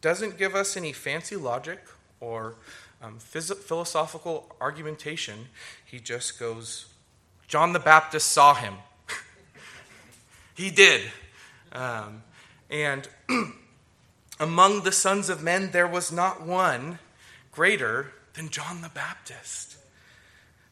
doesn't 0.00 0.38
give 0.38 0.54
us 0.54 0.76
any 0.76 0.92
fancy 0.92 1.36
logic 1.36 1.80
or 2.20 2.56
um, 3.02 3.18
phys- 3.18 3.56
philosophical 3.56 4.54
argumentation. 4.60 5.48
He 5.84 5.98
just 5.98 6.38
goes, 6.38 6.86
John 7.48 7.72
the 7.72 7.78
Baptist 7.78 8.30
saw 8.30 8.54
him. 8.54 8.74
he 10.54 10.70
did. 10.70 11.02
Um, 11.72 12.22
and 12.70 13.08
among 14.40 14.82
the 14.82 14.92
sons 14.92 15.28
of 15.28 15.42
men, 15.42 15.70
there 15.70 15.86
was 15.86 16.10
not 16.10 16.42
one 16.46 16.98
greater 17.52 18.12
than 18.34 18.48
John 18.48 18.82
the 18.82 18.88
Baptist. 18.88 19.76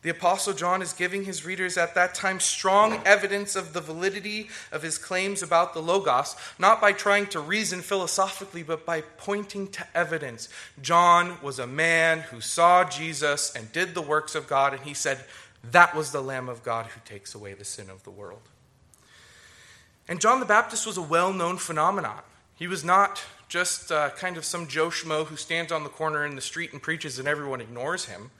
The 0.03 0.11
Apostle 0.11 0.53
John 0.53 0.83
is 0.83 0.93
giving 0.93 1.25
his 1.25 1.47
readers 1.47 1.79
at 1.79 1.95
that 1.95 2.13
time 2.13 2.41
strong 2.41 3.01
evidence 3.05 3.55
of 3.55 3.73
the 3.73 3.81
validity 3.81 4.49
of 4.73 4.83
his 4.83 4.99
claims 4.99 5.43
about 5.43 5.75
the 5.75 5.83
Logos, 5.83 6.35
not 6.59 6.81
by 6.81 6.93
trying 6.93 7.27
to 7.29 7.41
reason 7.41 7.83
philosophically, 7.83 8.65
but 8.65 8.85
by 8.85 9.01
pointing 9.01 9.69
to 9.69 9.87
evidence. 9.95 10.49
John 10.81 11.39
was 11.41 11.61
a 11.61 11.69
man 11.69 12.21
who 12.21 12.41
saw 12.41 12.83
Jesus 12.83 13.55
and 13.55 13.71
did 13.71 13.95
the 13.95 14.03
works 14.03 14.35
of 14.35 14.49
God, 14.49 14.75
and 14.75 14.83
he 14.83 14.93
said, 14.95 15.25
That 15.71 15.95
was 15.95 16.11
the 16.11 16.21
Lamb 16.21 16.49
of 16.49 16.65
God 16.65 16.87
who 16.87 17.01
takes 17.05 17.33
away 17.33 17.55
the 17.55 17.65
sin 17.65 17.89
of 17.89 18.03
the 18.03 18.11
world. 18.11 18.43
And 20.09 20.21
John 20.21 20.41
the 20.41 20.47
Baptist 20.47 20.85
was 20.85 20.97
a 20.97 21.03
well 21.03 21.33
known 21.33 21.59
phenomenon. 21.59 22.23
He 22.57 22.67
was 22.67 22.85
not 22.85 23.23
just 23.49 23.93
uh, 23.93 24.11
kind 24.11 24.37
of 24.37 24.45
some 24.45 24.67
Joe 24.67 24.89
Schmo 24.89 25.27
who 25.27 25.37
stands 25.37 25.71
on 25.71 25.85
the 25.85 25.91
corner 25.91 26.25
in 26.25 26.35
the 26.35 26.41
street 26.41 26.73
and 26.73 26.83
preaches 26.83 27.19
and 27.19 27.29
everyone 27.29 27.61
ignores 27.61 28.07
him. 28.07 28.31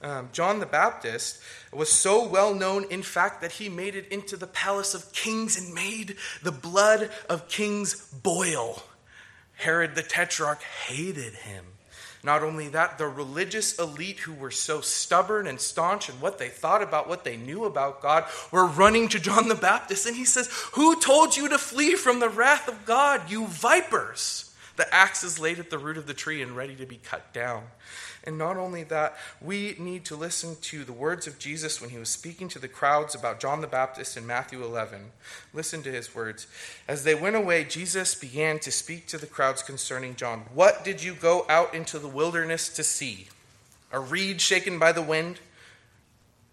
Um, 0.00 0.28
John 0.32 0.60
the 0.60 0.66
Baptist 0.66 1.40
was 1.72 1.90
so 1.90 2.26
well 2.26 2.54
known, 2.54 2.84
in 2.90 3.02
fact, 3.02 3.40
that 3.40 3.52
he 3.52 3.68
made 3.68 3.96
it 3.96 4.08
into 4.08 4.36
the 4.36 4.46
palace 4.46 4.94
of 4.94 5.12
kings 5.12 5.58
and 5.58 5.74
made 5.74 6.16
the 6.42 6.52
blood 6.52 7.10
of 7.28 7.48
kings 7.48 8.08
boil. 8.12 8.82
Herod 9.54 9.96
the 9.96 10.02
Tetrarch 10.02 10.62
hated 10.62 11.34
him. 11.34 11.64
Not 12.22 12.42
only 12.42 12.68
that, 12.68 12.98
the 12.98 13.06
religious 13.06 13.78
elite 13.78 14.20
who 14.20 14.34
were 14.34 14.50
so 14.50 14.80
stubborn 14.80 15.46
and 15.46 15.60
staunch 15.60 16.08
in 16.08 16.16
what 16.16 16.38
they 16.38 16.48
thought 16.48 16.82
about 16.82 17.08
what 17.08 17.24
they 17.24 17.36
knew 17.36 17.64
about 17.64 18.02
God 18.02 18.24
were 18.50 18.66
running 18.66 19.08
to 19.08 19.20
John 19.20 19.48
the 19.48 19.54
Baptist. 19.54 20.06
And 20.06 20.16
he 20.16 20.24
says, 20.24 20.48
Who 20.72 21.00
told 21.00 21.36
you 21.36 21.48
to 21.48 21.58
flee 21.58 21.94
from 21.94 22.18
the 22.18 22.28
wrath 22.28 22.68
of 22.68 22.84
God, 22.84 23.30
you 23.30 23.46
vipers? 23.46 24.47
The 24.78 24.94
axe 24.94 25.24
is 25.24 25.40
laid 25.40 25.58
at 25.58 25.70
the 25.70 25.76
root 25.76 25.98
of 25.98 26.06
the 26.06 26.14
tree 26.14 26.40
and 26.40 26.56
ready 26.56 26.76
to 26.76 26.86
be 26.86 26.98
cut 26.98 27.32
down. 27.32 27.64
And 28.22 28.38
not 28.38 28.56
only 28.56 28.84
that, 28.84 29.16
we 29.40 29.74
need 29.76 30.04
to 30.04 30.14
listen 30.14 30.54
to 30.62 30.84
the 30.84 30.92
words 30.92 31.26
of 31.26 31.40
Jesus 31.40 31.80
when 31.80 31.90
he 31.90 31.98
was 31.98 32.08
speaking 32.08 32.46
to 32.50 32.60
the 32.60 32.68
crowds 32.68 33.12
about 33.12 33.40
John 33.40 33.60
the 33.60 33.66
Baptist 33.66 34.16
in 34.16 34.24
Matthew 34.24 34.62
11. 34.62 35.10
Listen 35.52 35.82
to 35.82 35.90
his 35.90 36.14
words. 36.14 36.46
As 36.86 37.02
they 37.02 37.16
went 37.16 37.34
away, 37.34 37.64
Jesus 37.64 38.14
began 38.14 38.60
to 38.60 38.70
speak 38.70 39.08
to 39.08 39.18
the 39.18 39.26
crowds 39.26 39.64
concerning 39.64 40.14
John. 40.14 40.44
What 40.54 40.84
did 40.84 41.02
you 41.02 41.14
go 41.14 41.44
out 41.48 41.74
into 41.74 41.98
the 41.98 42.06
wilderness 42.06 42.68
to 42.68 42.84
see? 42.84 43.26
A 43.90 43.98
reed 43.98 44.40
shaken 44.40 44.78
by 44.78 44.92
the 44.92 45.02
wind? 45.02 45.40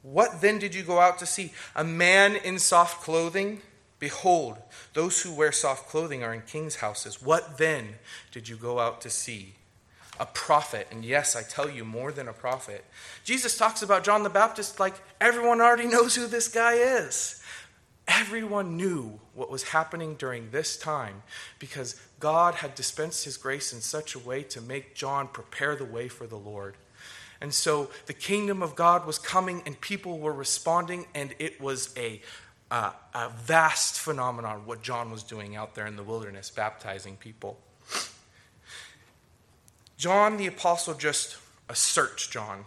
What 0.02 0.42
then 0.42 0.58
did 0.58 0.74
you 0.74 0.82
go 0.82 1.00
out 1.00 1.20
to 1.20 1.28
see? 1.28 1.54
A 1.76 1.84
man 1.84 2.36
in 2.36 2.58
soft 2.58 3.04
clothing? 3.04 3.62
Behold, 4.06 4.58
those 4.94 5.24
who 5.24 5.34
wear 5.34 5.52
soft 5.52 5.90
clothing 5.90 6.22
are 6.22 6.32
in 6.32 6.44
kings' 6.44 6.76
houses. 6.76 7.24
What 7.24 7.58
then 7.58 7.96
did 8.32 8.48
you 8.48 8.56
go 8.56 8.78
out 8.78 9.02
to 9.02 9.10
see? 9.10 9.56
a 10.20 10.28
prophet. 10.28 10.88
And 10.92 11.04
yes, 11.04 11.36
I 11.36 11.42
tell 11.42 11.70
you, 11.70 11.84
more 11.84 12.12
than 12.12 12.30
a 12.30 12.34
prophet. 12.34 12.86
Jesus 13.26 13.58
talks 13.58 13.82
about 13.82 14.06
John 14.06 14.24
the 14.24 14.30
Baptist 14.30 14.80
like 14.80 14.94
everyone 15.20 15.60
already 15.60 15.88
knows 15.96 16.16
who 16.16 16.28
this 16.28 16.48
guy 16.48 16.76
is. 16.76 17.42
Everyone 18.08 18.78
knew 18.78 19.20
what 19.34 19.52
was 19.52 19.64
happening 19.64 20.16
during 20.16 20.52
this 20.52 20.78
time 20.78 21.24
because 21.58 22.00
God 22.20 22.54
had 22.56 22.76
dispensed 22.76 23.26
his 23.26 23.36
grace 23.36 23.74
in 23.74 23.82
such 23.82 24.14
a 24.14 24.20
way 24.20 24.44
to 24.44 24.62
make 24.62 24.96
John 24.96 25.28
prepare 25.28 25.76
the 25.76 25.84
way 25.84 26.08
for 26.08 26.28
the 26.28 26.38
Lord. 26.38 26.76
And 27.42 27.54
so 27.54 27.90
the 28.06 28.14
kingdom 28.14 28.62
of 28.64 28.76
God 28.76 29.06
was 29.06 29.20
coming 29.20 29.62
and 29.66 29.80
people 29.82 30.20
were 30.20 30.34
responding, 30.34 31.06
and 31.14 31.36
it 31.40 31.60
was 31.60 31.94
a, 31.98 32.22
uh, 32.72 32.92
a 33.14 33.30
vast 33.30 34.00
phenomenon 34.00 34.66
what 34.66 34.82
John 34.82 35.12
was 35.12 35.24
doing 35.24 35.56
out 35.56 35.76
there 35.76 35.86
in 35.86 35.96
the 35.96 36.04
wilderness, 36.04 36.50
baptizing 36.50 37.16
people. 37.18 37.60
John 39.98 40.38
the 40.38 40.48
Apostle 40.48 40.94
just 40.94 41.38
asserts 41.70 42.28
John 42.28 42.66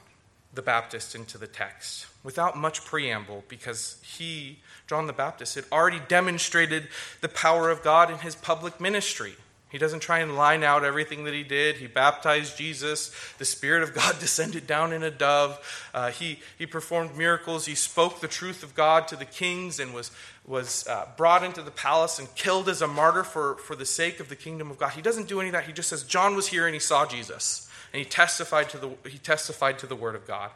the 0.54 0.62
Baptist 0.62 1.14
into 1.14 1.36
the 1.36 1.46
text 1.46 2.06
without 2.24 2.56
much 2.56 2.84
preamble 2.84 3.44
because 3.48 3.98
he, 4.02 4.60
John 4.86 5.06
the 5.06 5.12
Baptist, 5.12 5.54
had 5.54 5.64
already 5.70 6.00
demonstrated 6.08 6.88
the 7.20 7.28
power 7.28 7.70
of 7.70 7.82
God 7.82 8.10
in 8.10 8.18
his 8.18 8.34
public 8.34 8.80
ministry. 8.80 9.34
He 9.70 9.76
doesn't 9.76 10.00
try 10.00 10.20
and 10.20 10.34
line 10.34 10.64
out 10.64 10.82
everything 10.82 11.24
that 11.24 11.34
he 11.34 11.42
did. 11.42 11.76
He 11.76 11.86
baptized 11.86 12.56
Jesus. 12.56 13.14
The 13.36 13.44
Spirit 13.44 13.82
of 13.82 13.94
God 13.94 14.18
descended 14.20 14.66
down 14.66 14.92
in 14.92 15.02
a 15.02 15.10
dove. 15.10 15.60
Uh, 15.92 16.10
he, 16.10 16.40
he 16.56 16.64
performed 16.64 17.16
miracles. 17.16 17.66
He 17.66 17.74
spoke 17.74 18.20
the 18.20 18.28
truth 18.28 18.62
of 18.62 18.74
God 18.74 19.08
to 19.08 19.16
the 19.16 19.26
kings 19.26 19.78
and 19.78 19.92
was, 19.92 20.10
was 20.46 20.86
uh, 20.88 21.08
brought 21.18 21.44
into 21.44 21.60
the 21.60 21.70
palace 21.70 22.18
and 22.18 22.34
killed 22.34 22.68
as 22.68 22.80
a 22.80 22.86
martyr 22.86 23.24
for, 23.24 23.56
for 23.56 23.76
the 23.76 23.84
sake 23.84 24.20
of 24.20 24.30
the 24.30 24.36
kingdom 24.36 24.70
of 24.70 24.78
God. 24.78 24.92
He 24.92 25.02
doesn't 25.02 25.28
do 25.28 25.38
any 25.38 25.50
of 25.50 25.52
that. 25.52 25.64
He 25.64 25.72
just 25.72 25.90
says, 25.90 26.02
John 26.02 26.34
was 26.34 26.48
here 26.48 26.66
and 26.66 26.74
he 26.74 26.80
saw 26.80 27.04
Jesus. 27.04 27.68
And 27.92 27.98
he 27.98 28.06
testified 28.06 28.70
to 28.70 28.78
the, 28.78 28.90
he 29.08 29.18
testified 29.18 29.78
to 29.80 29.86
the 29.86 29.96
word 29.96 30.14
of 30.14 30.26
God. 30.26 30.50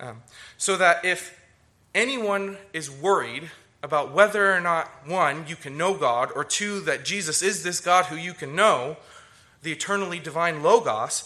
Um, 0.00 0.22
so 0.56 0.76
that 0.76 1.04
if 1.04 1.38
anyone 1.94 2.56
is 2.72 2.90
worried 2.90 3.50
about 3.82 4.12
whether 4.12 4.52
or 4.52 4.60
not, 4.60 4.88
one, 5.06 5.46
you 5.46 5.56
can 5.56 5.76
know 5.76 5.94
God, 5.94 6.30
or 6.34 6.44
two, 6.44 6.80
that 6.80 7.04
Jesus 7.04 7.42
is 7.42 7.62
this 7.62 7.80
God 7.80 8.06
who 8.06 8.16
you 8.16 8.32
can 8.32 8.56
know, 8.56 8.96
the 9.62 9.72
eternally 9.72 10.18
divine 10.18 10.62
Logos, 10.62 11.24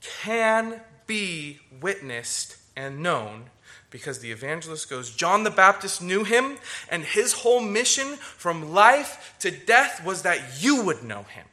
can 0.00 0.80
be 1.06 1.58
witnessed 1.80 2.56
and 2.76 3.02
known 3.02 3.50
because 3.90 4.18
the 4.18 4.30
evangelist 4.30 4.90
goes, 4.90 5.14
John 5.14 5.44
the 5.44 5.50
Baptist 5.50 6.02
knew 6.02 6.22
him, 6.22 6.58
and 6.90 7.04
his 7.04 7.32
whole 7.32 7.60
mission 7.60 8.16
from 8.16 8.72
life 8.72 9.34
to 9.40 9.50
death 9.50 10.04
was 10.04 10.22
that 10.22 10.62
you 10.62 10.84
would 10.84 11.02
know 11.02 11.22
him 11.22 11.46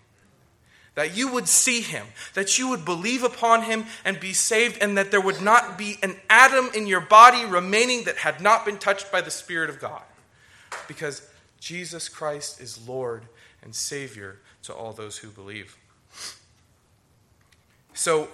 that 0.96 1.16
you 1.16 1.32
would 1.32 1.48
see 1.48 1.82
him, 1.82 2.08
that 2.34 2.58
you 2.58 2.70
would 2.70 2.86
believe 2.86 3.24
upon 3.24 3.64
him 3.64 3.86
and 4.04 4.20
be 4.20 4.34
saved, 4.34 4.78
and 4.82 4.98
that 4.98 5.12
there 5.12 5.22
would 5.22 5.42
not 5.42 5.78
be 5.78 5.98
an 6.02 6.16
atom 6.30 6.70
in 6.74 6.88
your 6.88 7.02
body 7.02 7.46
remaining 7.46 8.06
that 8.06 8.18
had 8.18 8.42
not 8.42 8.66
been 8.66 8.78
touched 8.78 9.12
by 9.12 9.22
the 9.22 9.32
Spirit 9.32 9.70
of 9.70 9.80
God. 9.80 10.04
Because 10.88 11.30
Jesus 11.60 12.10
Christ 12.10 12.62
is 12.62 12.88
Lord 12.88 13.26
and 13.62 13.76
Savior 13.76 14.40
to 14.64 14.74
all 14.74 14.94
those 14.94 15.18
who 15.18 15.30
believe. 15.30 15.78
So, 17.94 18.30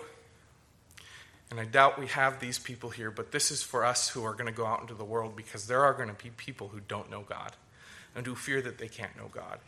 and 1.50 1.60
I 1.60 1.66
doubt 1.66 2.00
we 2.00 2.08
have 2.08 2.40
these 2.40 2.60
people 2.60 2.92
here, 2.92 3.12
but 3.12 3.32
this 3.32 3.52
is 3.52 3.62
for 3.64 3.84
us 3.84 4.10
who 4.10 4.24
are 4.24 4.34
going 4.34 4.46
to 4.46 4.52
go 4.52 4.66
out 4.66 4.82
into 4.82 4.94
the 4.94 5.04
world 5.04 5.36
because 5.36 5.68
there 5.68 5.84
are 5.84 5.94
going 5.94 6.10
to 6.10 6.24
be 6.24 6.30
people 6.32 6.70
who 6.70 6.80
don't 6.88 7.10
know 7.10 7.22
God 7.22 7.54
and 8.16 8.26
who 8.26 8.36
fear 8.36 8.62
that 8.62 8.78
they 8.78 8.88
can't 8.88 9.16
know 9.18 9.30
God 9.32 9.60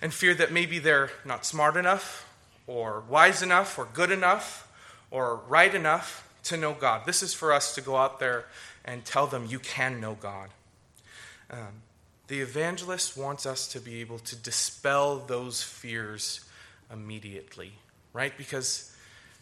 and 0.00 0.12
fear 0.12 0.34
that 0.34 0.52
maybe 0.52 0.78
they're 0.78 1.10
not 1.24 1.44
smart 1.46 1.76
enough 1.76 2.28
or 2.66 3.02
wise 3.08 3.42
enough 3.42 3.78
or 3.78 3.88
good 3.92 4.10
enough 4.10 4.68
or 5.10 5.36
right 5.48 5.74
enough 5.74 6.28
to 6.44 6.56
know 6.56 6.74
God. 6.74 7.06
This 7.06 7.22
is 7.22 7.34
for 7.34 7.52
us 7.52 7.74
to 7.74 7.80
go 7.80 7.96
out 7.96 8.18
there 8.18 8.46
and 8.84 9.04
tell 9.04 9.26
them 9.26 9.46
you 9.46 9.58
can 9.58 10.00
know 10.00 10.16
God. 10.18 10.50
Um, 11.50 11.82
the 12.28 12.40
evangelist 12.40 13.16
wants 13.16 13.46
us 13.46 13.68
to 13.68 13.80
be 13.80 14.00
able 14.00 14.18
to 14.20 14.36
dispel 14.36 15.18
those 15.18 15.62
fears 15.62 16.40
immediately, 16.90 17.72
right? 18.12 18.36
Because 18.36 18.96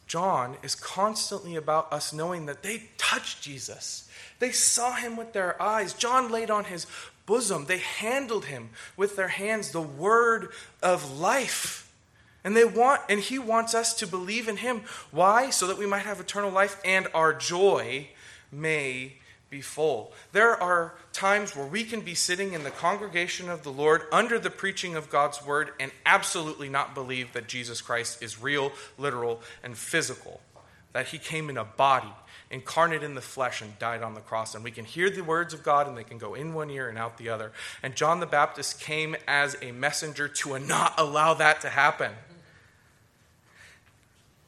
John 0.07 0.57
is 0.65 0.75
constantly 0.75 1.55
about 1.55 1.93
us 1.93 2.13
knowing 2.13 2.47
that 2.47 2.65
they 2.65 2.83
touched 2.99 3.43
Jesus. 3.43 4.09
They 4.41 4.51
saw 4.51 4.95
him 4.95 5.17
with 5.17 5.33
their 5.33 5.61
eyes. 5.63 5.93
John 5.93 6.33
laid 6.33 6.51
on 6.51 6.65
his 6.65 6.87
bosom. 7.31 7.67
They 7.67 7.79
handled 7.79 8.47
him 8.47 8.71
with 8.97 9.15
their 9.15 9.29
hands, 9.29 9.71
the 9.71 9.81
word 9.81 10.49
of 10.83 11.21
life. 11.21 11.89
And 12.43 12.57
they 12.57 12.65
want 12.65 13.03
and 13.09 13.21
he 13.21 13.39
wants 13.39 13.73
us 13.73 13.95
to 13.95 14.07
believe 14.09 14.49
in 14.49 14.57
him. 14.57 14.83
Why? 15.13 15.51
So 15.51 15.69
that 15.69 15.79
we 15.79 15.87
might 15.87 16.01
have 16.01 16.19
eternal 16.19 16.51
life 16.51 16.81
and 16.85 17.07
our 17.15 17.33
joy 17.33 18.09
may 18.51 19.13
be 19.49 19.61
full. 19.61 20.13
There 20.33 20.61
are 20.61 20.95
times 21.13 21.55
where 21.55 21.67
we 21.67 21.85
can 21.85 22.01
be 22.01 22.17
sitting 22.17 22.53
in 22.53 22.65
the 22.65 22.71
congregation 22.73 23.49
of 23.49 23.63
the 23.63 23.71
Lord 23.71 24.03
under 24.11 24.41
the 24.41 24.51
preaching 24.51 24.97
of 24.97 25.09
God's 25.09 25.45
word 25.47 25.71
and 25.79 25.93
absolutely 26.05 26.69
not 26.69 26.97
believe 26.97 27.33
that 27.35 27.47
Jesus 27.47 27.81
Christ 27.81 28.25
is 28.25 28.43
real, 28.43 28.73
literal, 28.99 29.41
and 29.63 29.79
physical, 29.79 30.41
that 30.93 31.09
he 31.09 31.19
came 31.19 31.49
in 31.49 31.57
a 31.57 31.65
body, 31.65 32.13
incarnate 32.51 33.03
in 33.03 33.15
the 33.15 33.21
flesh, 33.21 33.63
and 33.63 33.79
died 33.79 34.03
on 34.03 34.15
the 34.15 34.21
cross. 34.21 34.55
And 34.55 34.65
we 34.65 34.71
can 34.71 34.85
hear 34.85 35.09
the 35.09 35.23
words 35.23 35.55
of 35.55 35.63
God 35.63 35.87
and 35.87 35.97
they 35.97 36.05
can 36.05 36.19
go 36.19 36.35
in 36.35 36.53
one 36.53 36.71
ear 36.71 36.89
and 36.89 36.99
out 36.99 37.17
the 37.17 37.29
other. 37.29 37.53
And 37.83 37.95
John 37.95 38.21
the 38.21 38.27
Baptist 38.27 38.81
came 38.81 39.17
as 39.29 39.57
a 39.63 39.73
messenger 39.73 40.29
to 40.29 40.59
not 40.59 40.95
allow 40.99 41.35
that 41.35 41.61
to 41.61 41.69
happen. 41.69 42.13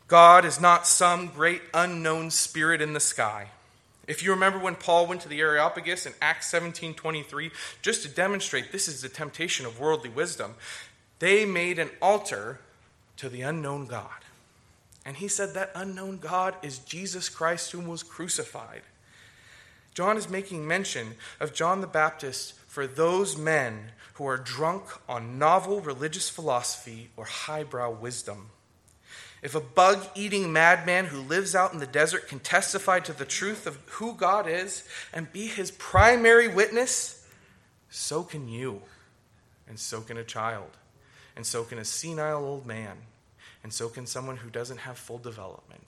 God 0.08 0.44
is 0.44 0.60
not 0.60 0.86
some 0.86 1.28
great 1.28 1.62
unknown 1.72 2.30
spirit 2.30 2.82
in 2.82 2.92
the 2.92 3.00
sky. 3.00 3.48
If 4.06 4.22
you 4.22 4.32
remember 4.32 4.58
when 4.58 4.74
Paul 4.74 5.06
went 5.06 5.20
to 5.22 5.28
the 5.28 5.40
Areopagus 5.40 6.06
in 6.06 6.12
Acts 6.20 6.50
17:23, 6.52 7.50
just 7.82 8.02
to 8.02 8.08
demonstrate 8.08 8.72
this 8.72 8.88
is 8.88 9.00
the 9.00 9.08
temptation 9.08 9.64
of 9.64 9.78
worldly 9.78 10.10
wisdom, 10.10 10.56
they 11.18 11.44
made 11.44 11.78
an 11.78 11.90
altar 12.02 12.58
to 13.16 13.28
the 13.28 13.42
unknown 13.42 13.86
God. 13.86 14.21
And 15.04 15.16
he 15.16 15.28
said 15.28 15.54
that 15.54 15.72
unknown 15.74 16.18
God 16.18 16.54
is 16.62 16.78
Jesus 16.78 17.28
Christ 17.28 17.72
whom 17.72 17.86
was 17.88 18.02
crucified. 18.02 18.82
John 19.94 20.16
is 20.16 20.30
making 20.30 20.66
mention 20.66 21.14
of 21.40 21.52
John 21.52 21.80
the 21.80 21.86
Baptist 21.86 22.54
for 22.66 22.86
those 22.86 23.36
men 23.36 23.90
who 24.14 24.26
are 24.26 24.38
drunk 24.38 24.84
on 25.08 25.38
novel 25.38 25.80
religious 25.80 26.30
philosophy 26.30 27.10
or 27.16 27.24
highbrow 27.24 27.90
wisdom. 27.90 28.50
If 29.42 29.56
a 29.56 29.60
bug 29.60 30.06
eating 30.14 30.52
madman 30.52 31.06
who 31.06 31.20
lives 31.20 31.54
out 31.54 31.72
in 31.72 31.80
the 31.80 31.86
desert 31.86 32.28
can 32.28 32.38
testify 32.38 33.00
to 33.00 33.12
the 33.12 33.24
truth 33.24 33.66
of 33.66 33.76
who 33.86 34.14
God 34.14 34.46
is 34.46 34.84
and 35.12 35.32
be 35.32 35.48
his 35.48 35.72
primary 35.72 36.46
witness, 36.46 37.26
so 37.90 38.22
can 38.22 38.48
you, 38.48 38.82
and 39.68 39.78
so 39.78 40.00
can 40.00 40.16
a 40.16 40.24
child, 40.24 40.70
and 41.34 41.44
so 41.44 41.64
can 41.64 41.78
a 41.78 41.84
senile 41.84 42.44
old 42.44 42.66
man, 42.66 42.96
and 43.62 43.72
so 43.72 43.88
can 43.88 44.06
someone 44.06 44.36
who 44.36 44.50
doesn't 44.50 44.78
have 44.78 44.98
full 44.98 45.18
development. 45.18 45.86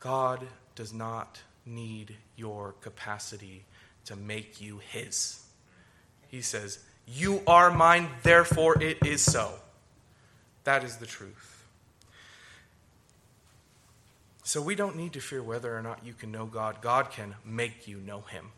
God 0.00 0.46
does 0.74 0.92
not 0.92 1.40
need 1.64 2.14
your 2.36 2.74
capacity 2.80 3.64
to 4.04 4.16
make 4.16 4.60
you 4.60 4.78
his. 4.78 5.42
He 6.28 6.40
says, 6.40 6.78
You 7.06 7.42
are 7.46 7.70
mine, 7.70 8.08
therefore 8.22 8.82
it 8.82 8.98
is 9.06 9.20
so. 9.20 9.52
That 10.64 10.84
is 10.84 10.96
the 10.96 11.06
truth. 11.06 11.52
So 14.44 14.60
we 14.60 14.74
don't 14.74 14.96
need 14.96 15.12
to 15.12 15.20
fear 15.20 15.42
whether 15.42 15.76
or 15.76 15.82
not 15.82 16.04
you 16.04 16.14
can 16.14 16.32
know 16.32 16.46
God. 16.46 16.80
God 16.80 17.10
can 17.10 17.36
make 17.44 17.86
you 17.86 17.98
know 17.98 18.22
Him. 18.22 18.50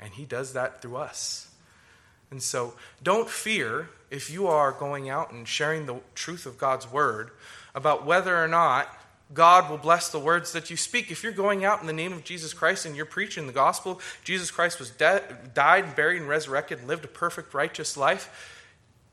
And 0.00 0.12
He 0.14 0.24
does 0.24 0.54
that 0.54 0.80
through 0.80 0.96
us. 0.96 1.47
And 2.30 2.42
so 2.42 2.74
don't 3.02 3.28
fear 3.28 3.88
if 4.10 4.30
you 4.30 4.46
are 4.46 4.72
going 4.72 5.08
out 5.08 5.32
and 5.32 5.46
sharing 5.46 5.86
the 5.86 6.00
truth 6.14 6.46
of 6.46 6.58
God's 6.58 6.90
Word 6.90 7.30
about 7.74 8.04
whether 8.04 8.42
or 8.42 8.48
not 8.48 8.88
God 9.34 9.70
will 9.70 9.78
bless 9.78 10.08
the 10.08 10.18
words 10.18 10.52
that 10.52 10.70
you 10.70 10.76
speak. 10.76 11.10
If 11.10 11.22
you're 11.22 11.32
going 11.32 11.64
out 11.64 11.80
in 11.80 11.86
the 11.86 11.92
name 11.92 12.12
of 12.12 12.24
Jesus 12.24 12.54
Christ 12.54 12.86
and 12.86 12.96
you're 12.96 13.04
preaching 13.04 13.46
the 13.46 13.52
gospel, 13.52 14.00
Jesus 14.24 14.50
Christ 14.50 14.78
was 14.78 14.90
dead, 14.90 15.52
died, 15.54 15.94
buried, 15.94 16.20
and 16.20 16.28
resurrected, 16.28 16.86
lived 16.86 17.04
a 17.04 17.08
perfect, 17.08 17.52
righteous 17.52 17.96
life, 17.96 18.54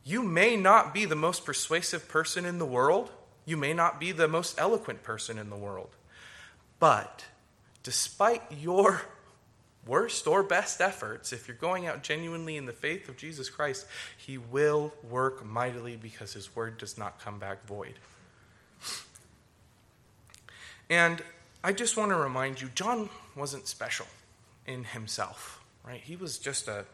you 0.05 0.23
may 0.23 0.55
not 0.55 0.93
be 0.93 1.05
the 1.05 1.15
most 1.15 1.45
persuasive 1.45 2.07
person 2.07 2.45
in 2.45 2.59
the 2.59 2.65
world. 2.65 3.11
You 3.45 3.57
may 3.57 3.73
not 3.73 3.99
be 3.99 4.11
the 4.11 4.27
most 4.27 4.59
eloquent 4.59 5.03
person 5.03 5.37
in 5.37 5.49
the 5.49 5.55
world. 5.55 5.89
But 6.79 7.25
despite 7.83 8.43
your 8.51 9.01
worst 9.85 10.27
or 10.27 10.43
best 10.43 10.81
efforts, 10.81 11.33
if 11.33 11.47
you're 11.47 11.57
going 11.57 11.87
out 11.87 12.03
genuinely 12.03 12.57
in 12.57 12.65
the 12.65 12.73
faith 12.73 13.09
of 13.09 13.17
Jesus 13.17 13.49
Christ, 13.49 13.85
He 14.17 14.37
will 14.37 14.93
work 15.09 15.45
mightily 15.45 15.95
because 15.95 16.33
His 16.33 16.55
word 16.55 16.77
does 16.77 16.97
not 16.97 17.19
come 17.19 17.39
back 17.39 17.65
void. 17.65 17.95
And 20.89 21.21
I 21.63 21.73
just 21.73 21.97
want 21.97 22.11
to 22.11 22.17
remind 22.17 22.61
you 22.61 22.69
John 22.75 23.09
wasn't 23.35 23.67
special 23.67 24.05
in 24.67 24.83
himself, 24.83 25.63
right? 25.83 26.01
He 26.01 26.15
was 26.15 26.37
just 26.37 26.67
a 26.67 26.85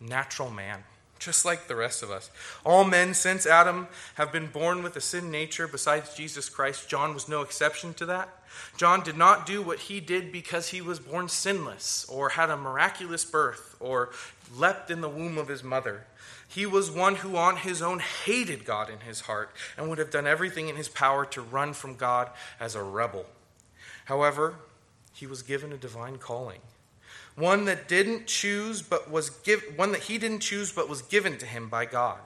natural 0.00 0.50
man 0.50 0.84
just 1.20 1.44
like 1.44 1.68
the 1.68 1.76
rest 1.76 2.02
of 2.02 2.10
us. 2.10 2.30
All 2.64 2.82
men 2.82 3.14
since 3.14 3.46
Adam 3.46 3.86
have 4.14 4.32
been 4.32 4.46
born 4.46 4.82
with 4.82 4.96
a 4.96 5.00
sin 5.00 5.30
nature 5.30 5.68
besides 5.68 6.14
Jesus 6.14 6.48
Christ. 6.48 6.88
John 6.88 7.14
was 7.14 7.28
no 7.28 7.42
exception 7.42 7.94
to 7.94 8.06
that. 8.06 8.39
John 8.76 9.02
did 9.02 9.16
not 9.16 9.46
do 9.46 9.62
what 9.62 9.80
he 9.80 10.00
did 10.00 10.32
because 10.32 10.68
he 10.68 10.80
was 10.80 10.98
born 10.98 11.28
sinless 11.28 12.04
or 12.08 12.30
had 12.30 12.50
a 12.50 12.56
miraculous 12.56 13.24
birth 13.24 13.76
or 13.80 14.10
leapt 14.54 14.90
in 14.90 15.00
the 15.00 15.08
womb 15.08 15.38
of 15.38 15.48
his 15.48 15.62
mother. 15.62 16.06
He 16.48 16.66
was 16.66 16.90
one 16.90 17.16
who 17.16 17.36
on 17.36 17.56
his 17.56 17.80
own 17.80 18.00
hated 18.00 18.64
God 18.64 18.90
in 18.90 19.00
his 19.00 19.22
heart 19.22 19.54
and 19.76 19.88
would 19.88 19.98
have 19.98 20.10
done 20.10 20.26
everything 20.26 20.68
in 20.68 20.76
his 20.76 20.88
power 20.88 21.24
to 21.26 21.42
run 21.42 21.72
from 21.72 21.94
God 21.94 22.30
as 22.58 22.74
a 22.74 22.82
rebel. 22.82 23.26
However, 24.06 24.56
he 25.12 25.26
was 25.26 25.42
given 25.42 25.72
a 25.72 25.76
divine 25.76 26.18
calling 26.18 26.60
one 27.36 27.64
that 27.64 27.88
didn't 27.88 28.26
choose 28.26 28.82
but 28.82 29.10
was 29.10 29.30
give, 29.30 29.62
one 29.76 29.92
that 29.92 30.02
he 30.02 30.18
didn't 30.18 30.40
choose 30.40 30.72
but 30.72 30.88
was 30.88 31.02
given 31.02 31.38
to 31.38 31.46
him 31.46 31.68
by 31.68 31.84
God 31.84 32.18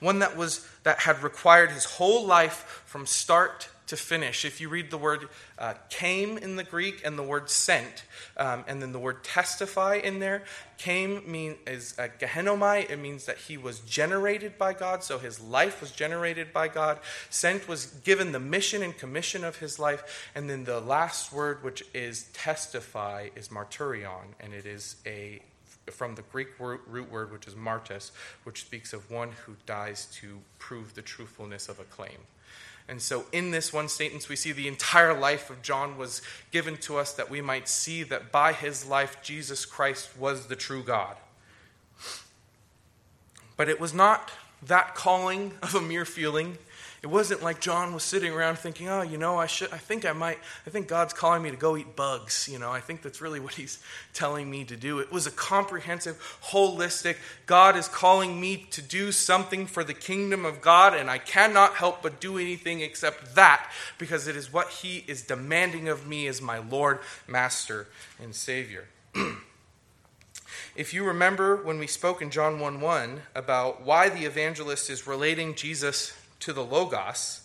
one 0.00 0.18
that 0.20 0.36
was 0.36 0.66
that 0.82 1.00
had 1.00 1.22
required 1.22 1.70
his 1.70 1.84
whole 1.84 2.24
life 2.24 2.82
from 2.86 3.06
start 3.06 3.68
to 3.92 3.96
finish. 3.98 4.46
If 4.46 4.58
you 4.58 4.70
read 4.70 4.90
the 4.90 4.96
word 4.96 5.28
uh, 5.58 5.74
came 5.90 6.38
in 6.38 6.56
the 6.56 6.64
Greek 6.64 7.02
and 7.04 7.18
the 7.18 7.22
word 7.22 7.50
sent, 7.50 8.04
um, 8.38 8.64
and 8.66 8.80
then 8.80 8.92
the 8.92 8.98
word 8.98 9.22
testify 9.22 9.96
in 9.96 10.18
there, 10.18 10.44
came 10.78 11.30
mean 11.30 11.56
is 11.66 11.94
uh, 11.98 12.08
gehenomai. 12.18 12.90
It 12.90 12.98
means 12.98 13.26
that 13.26 13.36
he 13.36 13.58
was 13.58 13.80
generated 13.80 14.56
by 14.56 14.72
God, 14.72 15.04
so 15.04 15.18
his 15.18 15.40
life 15.40 15.82
was 15.82 15.90
generated 15.90 16.54
by 16.54 16.68
God. 16.68 17.00
Sent 17.28 17.68
was 17.68 17.84
given 18.02 18.32
the 18.32 18.40
mission 18.40 18.82
and 18.82 18.96
commission 18.96 19.44
of 19.44 19.58
his 19.58 19.78
life, 19.78 20.30
and 20.34 20.48
then 20.48 20.64
the 20.64 20.80
last 20.80 21.30
word, 21.30 21.62
which 21.62 21.84
is 21.92 22.30
testify, 22.32 23.28
is 23.36 23.48
marturion, 23.48 24.32
and 24.40 24.54
it 24.54 24.64
is 24.64 24.96
a 25.04 25.42
from 25.90 26.14
the 26.14 26.22
Greek 26.32 26.48
root 26.58 27.10
word, 27.10 27.30
which 27.30 27.46
is 27.46 27.54
martus, 27.54 28.12
which 28.44 28.62
speaks 28.62 28.94
of 28.94 29.10
one 29.10 29.32
who 29.44 29.54
dies 29.66 30.06
to 30.14 30.38
prove 30.58 30.94
the 30.94 31.02
truthfulness 31.02 31.68
of 31.68 31.78
a 31.78 31.84
claim. 31.84 32.18
And 32.88 33.00
so, 33.00 33.26
in 33.32 33.52
this 33.52 33.72
one 33.72 33.88
statement, 33.88 34.28
we 34.28 34.36
see 34.36 34.52
the 34.52 34.68
entire 34.68 35.18
life 35.18 35.50
of 35.50 35.62
John 35.62 35.96
was 35.96 36.20
given 36.50 36.76
to 36.78 36.98
us 36.98 37.12
that 37.12 37.30
we 37.30 37.40
might 37.40 37.68
see 37.68 38.02
that 38.02 38.32
by 38.32 38.52
his 38.52 38.84
life, 38.84 39.22
Jesus 39.22 39.64
Christ 39.64 40.16
was 40.18 40.46
the 40.46 40.56
true 40.56 40.82
God. 40.82 41.16
But 43.56 43.68
it 43.68 43.80
was 43.80 43.94
not 43.94 44.32
that 44.66 44.94
calling 44.94 45.52
of 45.62 45.74
a 45.74 45.80
mere 45.80 46.04
feeling. 46.04 46.58
It 47.02 47.10
wasn't 47.10 47.42
like 47.42 47.60
John 47.60 47.92
was 47.92 48.04
sitting 48.04 48.32
around 48.32 48.60
thinking, 48.60 48.88
"Oh, 48.88 49.02
you 49.02 49.18
know, 49.18 49.36
I 49.36 49.46
should 49.46 49.72
I 49.72 49.78
think 49.78 50.04
I 50.04 50.12
might 50.12 50.38
I 50.64 50.70
think 50.70 50.86
God's 50.86 51.12
calling 51.12 51.42
me 51.42 51.50
to 51.50 51.56
go 51.56 51.76
eat 51.76 51.96
bugs, 51.96 52.48
you 52.48 52.60
know. 52.60 52.70
I 52.70 52.78
think 52.78 53.02
that's 53.02 53.20
really 53.20 53.40
what 53.46 53.54
he's 53.54 53.80
telling 54.14 54.48
me 54.48 54.64
to 54.66 54.76
do." 54.76 55.00
It 55.00 55.10
was 55.10 55.26
a 55.26 55.32
comprehensive, 55.32 56.38
holistic, 56.44 57.16
God 57.46 57.76
is 57.76 57.88
calling 57.88 58.40
me 58.40 58.68
to 58.70 58.80
do 58.80 59.10
something 59.10 59.66
for 59.66 59.82
the 59.82 59.94
kingdom 59.94 60.44
of 60.44 60.60
God 60.60 60.94
and 60.94 61.10
I 61.10 61.18
cannot 61.18 61.74
help 61.74 62.02
but 62.02 62.20
do 62.20 62.38
anything 62.38 62.82
except 62.82 63.34
that 63.34 63.68
because 63.98 64.28
it 64.28 64.36
is 64.36 64.52
what 64.52 64.68
he 64.68 65.04
is 65.08 65.22
demanding 65.22 65.88
of 65.88 66.06
me 66.06 66.28
as 66.28 66.40
my 66.40 66.58
Lord, 66.58 67.00
master, 67.26 67.88
and 68.20 68.34
savior. 68.34 68.86
If 70.74 70.94
you 70.94 71.04
remember 71.04 71.56
when 71.56 71.78
we 71.78 71.86
spoke 71.86 72.22
in 72.22 72.30
John 72.30 72.58
1 72.58 72.80
1 72.80 73.20
about 73.34 73.82
why 73.82 74.08
the 74.08 74.24
evangelist 74.24 74.88
is 74.88 75.06
relating 75.06 75.54
Jesus 75.54 76.14
to 76.42 76.52
the 76.52 76.64
Logos 76.64 77.40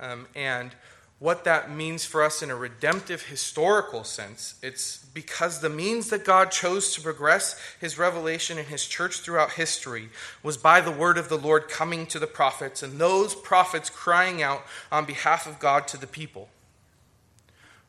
um, 0.00 0.26
and 0.34 0.72
what 1.18 1.44
that 1.44 1.70
means 1.70 2.04
for 2.04 2.22
us 2.22 2.42
in 2.42 2.50
a 2.50 2.56
redemptive 2.56 3.22
historical 3.22 4.04
sense. 4.04 4.54
It's 4.62 4.98
because 4.98 5.60
the 5.60 5.68
means 5.68 6.10
that 6.10 6.24
God 6.24 6.52
chose 6.52 6.94
to 6.94 7.00
progress 7.00 7.60
his 7.80 7.98
revelation 7.98 8.56
in 8.56 8.66
his 8.66 8.86
church 8.86 9.20
throughout 9.20 9.52
history 9.52 10.10
was 10.44 10.56
by 10.56 10.80
the 10.80 10.92
word 10.92 11.18
of 11.18 11.28
the 11.28 11.38
Lord 11.38 11.68
coming 11.68 12.06
to 12.06 12.20
the 12.20 12.28
prophets, 12.28 12.84
and 12.84 13.00
those 13.00 13.34
prophets 13.34 13.90
crying 13.90 14.42
out 14.42 14.62
on 14.92 15.06
behalf 15.06 15.46
of 15.46 15.58
God 15.58 15.88
to 15.88 15.96
the 15.96 16.06
people. 16.06 16.48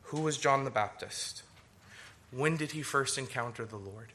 Who 0.04 0.22
was 0.22 0.36
John 0.36 0.64
the 0.64 0.70
Baptist? 0.70 1.44
When 2.32 2.56
did 2.56 2.72
he 2.72 2.82
first 2.82 3.16
encounter 3.16 3.64
the 3.64 3.76
Lord? 3.76 4.08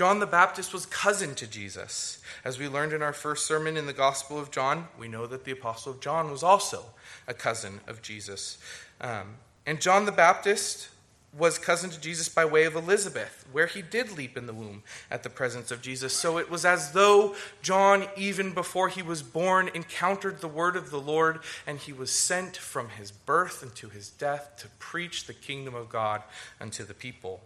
John 0.00 0.18
the 0.18 0.24
Baptist 0.24 0.72
was 0.72 0.86
cousin 0.86 1.34
to 1.34 1.46
Jesus. 1.46 2.22
As 2.42 2.58
we 2.58 2.68
learned 2.68 2.94
in 2.94 3.02
our 3.02 3.12
first 3.12 3.44
sermon 3.44 3.76
in 3.76 3.84
the 3.84 3.92
Gospel 3.92 4.38
of 4.38 4.50
John, 4.50 4.88
we 4.98 5.08
know 5.08 5.26
that 5.26 5.44
the 5.44 5.52
Apostle 5.52 5.92
of 5.92 6.00
John 6.00 6.30
was 6.30 6.42
also 6.42 6.86
a 7.28 7.34
cousin 7.34 7.80
of 7.86 8.00
Jesus. 8.00 8.56
Um, 9.02 9.34
and 9.66 9.78
John 9.78 10.06
the 10.06 10.10
Baptist 10.12 10.88
was 11.36 11.58
cousin 11.58 11.90
to 11.90 12.00
Jesus 12.00 12.30
by 12.30 12.46
way 12.46 12.64
of 12.64 12.76
Elizabeth, 12.76 13.44
where 13.52 13.66
he 13.66 13.82
did 13.82 14.16
leap 14.16 14.38
in 14.38 14.46
the 14.46 14.54
womb 14.54 14.84
at 15.10 15.22
the 15.22 15.28
presence 15.28 15.70
of 15.70 15.82
Jesus. 15.82 16.14
So 16.14 16.38
it 16.38 16.50
was 16.50 16.64
as 16.64 16.92
though 16.92 17.34
John, 17.60 18.08
even 18.16 18.54
before 18.54 18.88
he 18.88 19.02
was 19.02 19.22
born, 19.22 19.68
encountered 19.74 20.40
the 20.40 20.48
word 20.48 20.76
of 20.76 20.88
the 20.88 20.98
Lord, 20.98 21.40
and 21.66 21.78
he 21.78 21.92
was 21.92 22.10
sent 22.10 22.56
from 22.56 22.88
his 22.88 23.10
birth 23.10 23.62
unto 23.62 23.90
his 23.90 24.08
death 24.08 24.56
to 24.60 24.68
preach 24.78 25.26
the 25.26 25.34
kingdom 25.34 25.74
of 25.74 25.90
God 25.90 26.22
unto 26.58 26.84
the 26.84 26.94
people. 26.94 27.42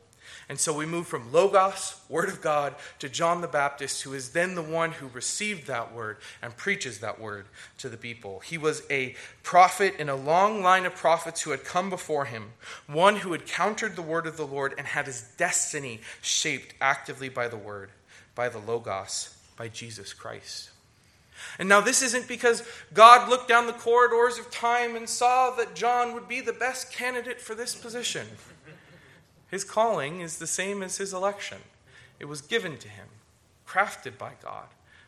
And 0.48 0.58
so 0.58 0.72
we 0.72 0.86
move 0.86 1.06
from 1.06 1.32
Logos, 1.32 2.00
Word 2.08 2.28
of 2.28 2.40
God, 2.40 2.74
to 2.98 3.08
John 3.08 3.40
the 3.40 3.48
Baptist, 3.48 4.02
who 4.02 4.12
is 4.12 4.30
then 4.30 4.54
the 4.54 4.62
one 4.62 4.92
who 4.92 5.08
received 5.08 5.66
that 5.66 5.94
word 5.94 6.18
and 6.42 6.56
preaches 6.56 6.98
that 6.98 7.20
word 7.20 7.46
to 7.78 7.88
the 7.88 7.96
people. 7.96 8.40
He 8.40 8.58
was 8.58 8.82
a 8.90 9.14
prophet 9.42 9.94
in 9.98 10.08
a 10.08 10.16
long 10.16 10.62
line 10.62 10.86
of 10.86 10.94
prophets 10.94 11.42
who 11.42 11.50
had 11.50 11.64
come 11.64 11.90
before 11.90 12.26
him, 12.26 12.52
one 12.86 13.16
who 13.16 13.32
had 13.32 13.46
countered 13.46 13.96
the 13.96 14.02
word 14.02 14.26
of 14.26 14.36
the 14.36 14.46
Lord 14.46 14.74
and 14.76 14.86
had 14.86 15.06
his 15.06 15.22
destiny 15.36 16.00
shaped 16.20 16.74
actively 16.80 17.28
by 17.28 17.48
the 17.48 17.56
word, 17.56 17.90
by 18.34 18.48
the 18.48 18.58
Logos, 18.58 19.36
by 19.56 19.68
Jesus 19.68 20.12
Christ. 20.12 20.70
And 21.58 21.68
now, 21.68 21.80
this 21.80 22.02
isn't 22.02 22.28
because 22.28 22.62
God 22.92 23.28
looked 23.28 23.48
down 23.48 23.66
the 23.66 23.72
corridors 23.72 24.38
of 24.38 24.50
time 24.50 24.96
and 24.96 25.08
saw 25.08 25.50
that 25.52 25.74
John 25.74 26.14
would 26.14 26.28
be 26.28 26.40
the 26.40 26.52
best 26.52 26.92
candidate 26.92 27.40
for 27.40 27.54
this 27.54 27.74
position. 27.74 28.26
His 29.54 29.62
calling 29.62 30.18
is 30.18 30.38
the 30.38 30.48
same 30.48 30.82
as 30.82 30.96
his 30.96 31.12
election. 31.12 31.58
It 32.18 32.24
was 32.24 32.40
given 32.40 32.76
to 32.76 32.88
him, 32.88 33.06
crafted 33.68 34.18
by 34.18 34.32
God, 34.42 34.66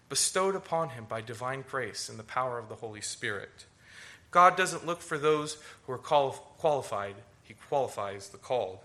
bestowed 0.09 0.55
upon 0.55 0.91
him 0.91 1.05
by 1.05 1.21
divine 1.21 1.65
grace 1.69 2.09
and 2.09 2.17
the 2.17 2.23
power 2.23 2.57
of 2.57 2.69
the 2.69 2.77
Holy 2.77 3.01
Spirit. 3.01 3.67
God 4.31 4.57
doesn't 4.57 4.87
look 4.87 5.01
for 5.01 5.19
those 5.19 5.59
who 5.85 5.95
are 5.95 5.99
qualified, 5.99 7.17
he 7.43 7.55
qualifies 7.55 8.29
the 8.29 8.39
called. 8.39 8.79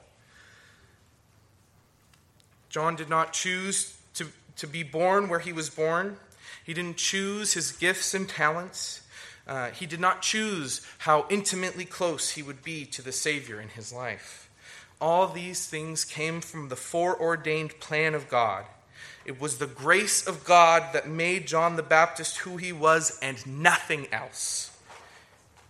John 2.70 2.96
did 2.96 3.08
not 3.08 3.32
choose 3.32 4.00
to, 4.16 4.30
to 4.56 4.66
be 4.66 4.82
born 4.82 5.30
where 5.30 5.38
he 5.38 5.54
was 5.54 5.70
born. 5.70 6.18
He 6.64 6.74
didn't 6.74 6.98
choose 6.98 7.54
his 7.54 7.72
gifts 7.72 8.16
and 8.16 8.28
talents. 8.28 9.02
Uh, 9.48 9.70
he 9.70 9.86
did 9.86 10.00
not 10.00 10.24
choose 10.24 10.82
how 10.98 11.28
intimately 11.30 11.86
close 11.86 12.32
he 12.32 12.42
would 12.42 12.64
be 12.64 12.84
to 12.86 13.04
the 13.04 13.12
Savior 13.12 13.62
in 13.62 13.68
his 13.68 13.94
life 13.94 14.48
all 15.02 15.28
these 15.28 15.66
things 15.66 16.06
came 16.06 16.40
from 16.40 16.70
the 16.70 16.76
foreordained 16.76 17.80
plan 17.80 18.14
of 18.14 18.30
God. 18.30 18.66
It 19.26 19.42
was 19.42 19.58
the 19.58 19.68
grace 19.68 20.26
of 20.26 20.46
God 20.46 20.94
that 20.94 21.10
made 21.10 21.48
John 21.48 21.76
the 21.76 21.84
Baptist 21.84 22.40
who 22.40 22.58
he 22.58 22.72
was 22.72 23.20
and 23.22 23.46
nothing 23.46 24.08
else. 24.12 24.72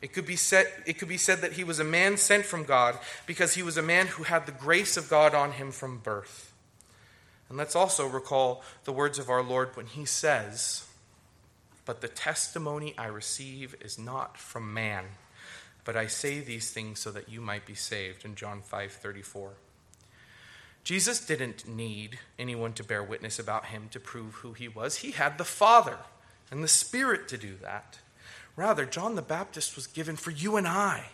It 0.01 0.13
could, 0.13 0.25
be 0.25 0.35
said, 0.35 0.67
it 0.85 0.97
could 0.97 1.07
be 1.07 1.17
said 1.17 1.39
that 1.41 1.53
he 1.53 1.63
was 1.63 1.79
a 1.79 1.83
man 1.83 2.17
sent 2.17 2.45
from 2.45 2.63
God 2.63 2.97
because 3.25 3.53
he 3.53 3.63
was 3.63 3.77
a 3.77 3.83
man 3.83 4.07
who 4.07 4.23
had 4.23 4.45
the 4.45 4.51
grace 4.51 4.97
of 4.97 5.09
God 5.09 5.33
on 5.35 5.53
him 5.53 5.71
from 5.71 5.99
birth. 5.99 6.53
And 7.49 7.57
let's 7.57 7.75
also 7.75 8.07
recall 8.07 8.63
the 8.85 8.93
words 8.93 9.19
of 9.19 9.29
our 9.29 9.43
Lord 9.43 9.75
when 9.75 9.85
he 9.85 10.05
says, 10.05 10.87
But 11.85 12.01
the 12.01 12.07
testimony 12.07 12.95
I 12.97 13.07
receive 13.07 13.75
is 13.81 13.99
not 13.99 14.37
from 14.37 14.73
man 14.73 15.05
but 15.83 15.95
I 15.95 16.07
say 16.07 16.39
these 16.39 16.71
things 16.71 16.99
so 16.99 17.11
that 17.11 17.29
you 17.29 17.41
might 17.41 17.65
be 17.65 17.75
saved 17.75 18.25
in 18.25 18.35
John 18.35 18.61
5:34. 18.61 19.53
Jesus 20.83 21.23
didn't 21.23 21.67
need 21.67 22.19
anyone 22.39 22.73
to 22.73 22.83
bear 22.83 23.03
witness 23.03 23.37
about 23.37 23.67
him 23.67 23.87
to 23.89 23.99
prove 23.99 24.35
who 24.35 24.53
he 24.53 24.67
was. 24.67 24.97
He 24.97 25.11
had 25.11 25.37
the 25.37 25.45
Father 25.45 25.97
and 26.49 26.63
the 26.63 26.67
Spirit 26.67 27.27
to 27.29 27.37
do 27.37 27.55
that. 27.61 27.99
Rather, 28.55 28.85
John 28.85 29.15
the 29.15 29.21
Baptist 29.21 29.75
was 29.75 29.87
given 29.87 30.15
for 30.15 30.31
you 30.31 30.57
and 30.57 30.67
I, 30.67 31.09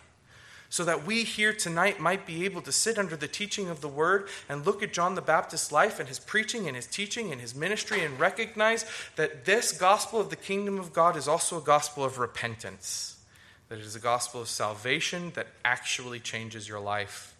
so 0.70 0.84
that 0.86 1.06
we 1.06 1.24
here 1.24 1.54
tonight 1.54 2.00
might 2.00 2.26
be 2.26 2.46
able 2.46 2.62
to 2.62 2.72
sit 2.72 2.98
under 2.98 3.16
the 3.16 3.28
teaching 3.28 3.70
of 3.70 3.82
the 3.82 3.88
Word 3.88 4.30
and 4.50 4.66
look 4.66 4.82
at 4.82 4.94
John 4.94 5.16
the 5.16 5.22
Baptist's 5.22 5.72
life 5.72 6.00
and 6.00 6.08
his 6.08 6.20
preaching 6.20 6.68
and 6.68 6.76
his 6.76 6.88
teaching 6.88 7.32
and 7.32 7.42
his 7.42 7.54
ministry 7.54 8.04
and 8.04 8.20
recognize 8.20 8.86
that 9.18 9.46
this 9.46 9.72
gospel 9.72 10.20
of 10.20 10.30
the 10.30 10.36
kingdom 10.36 10.80
of 10.80 10.94
God 10.94 11.16
is 11.16 11.28
also 11.28 11.58
a 11.58 11.62
gospel 11.62 12.04
of 12.04 12.18
repentance 12.18 13.17
that 13.70 13.80
it 13.80 13.86
is 13.86 13.96
a 13.96 14.00
gospel 14.00 14.42
of 14.42 14.48
salvation 14.48 15.32
that 15.36 15.48
actually 15.66 16.20
changes 16.20 16.68
your 16.68 16.80
life. 16.80 17.36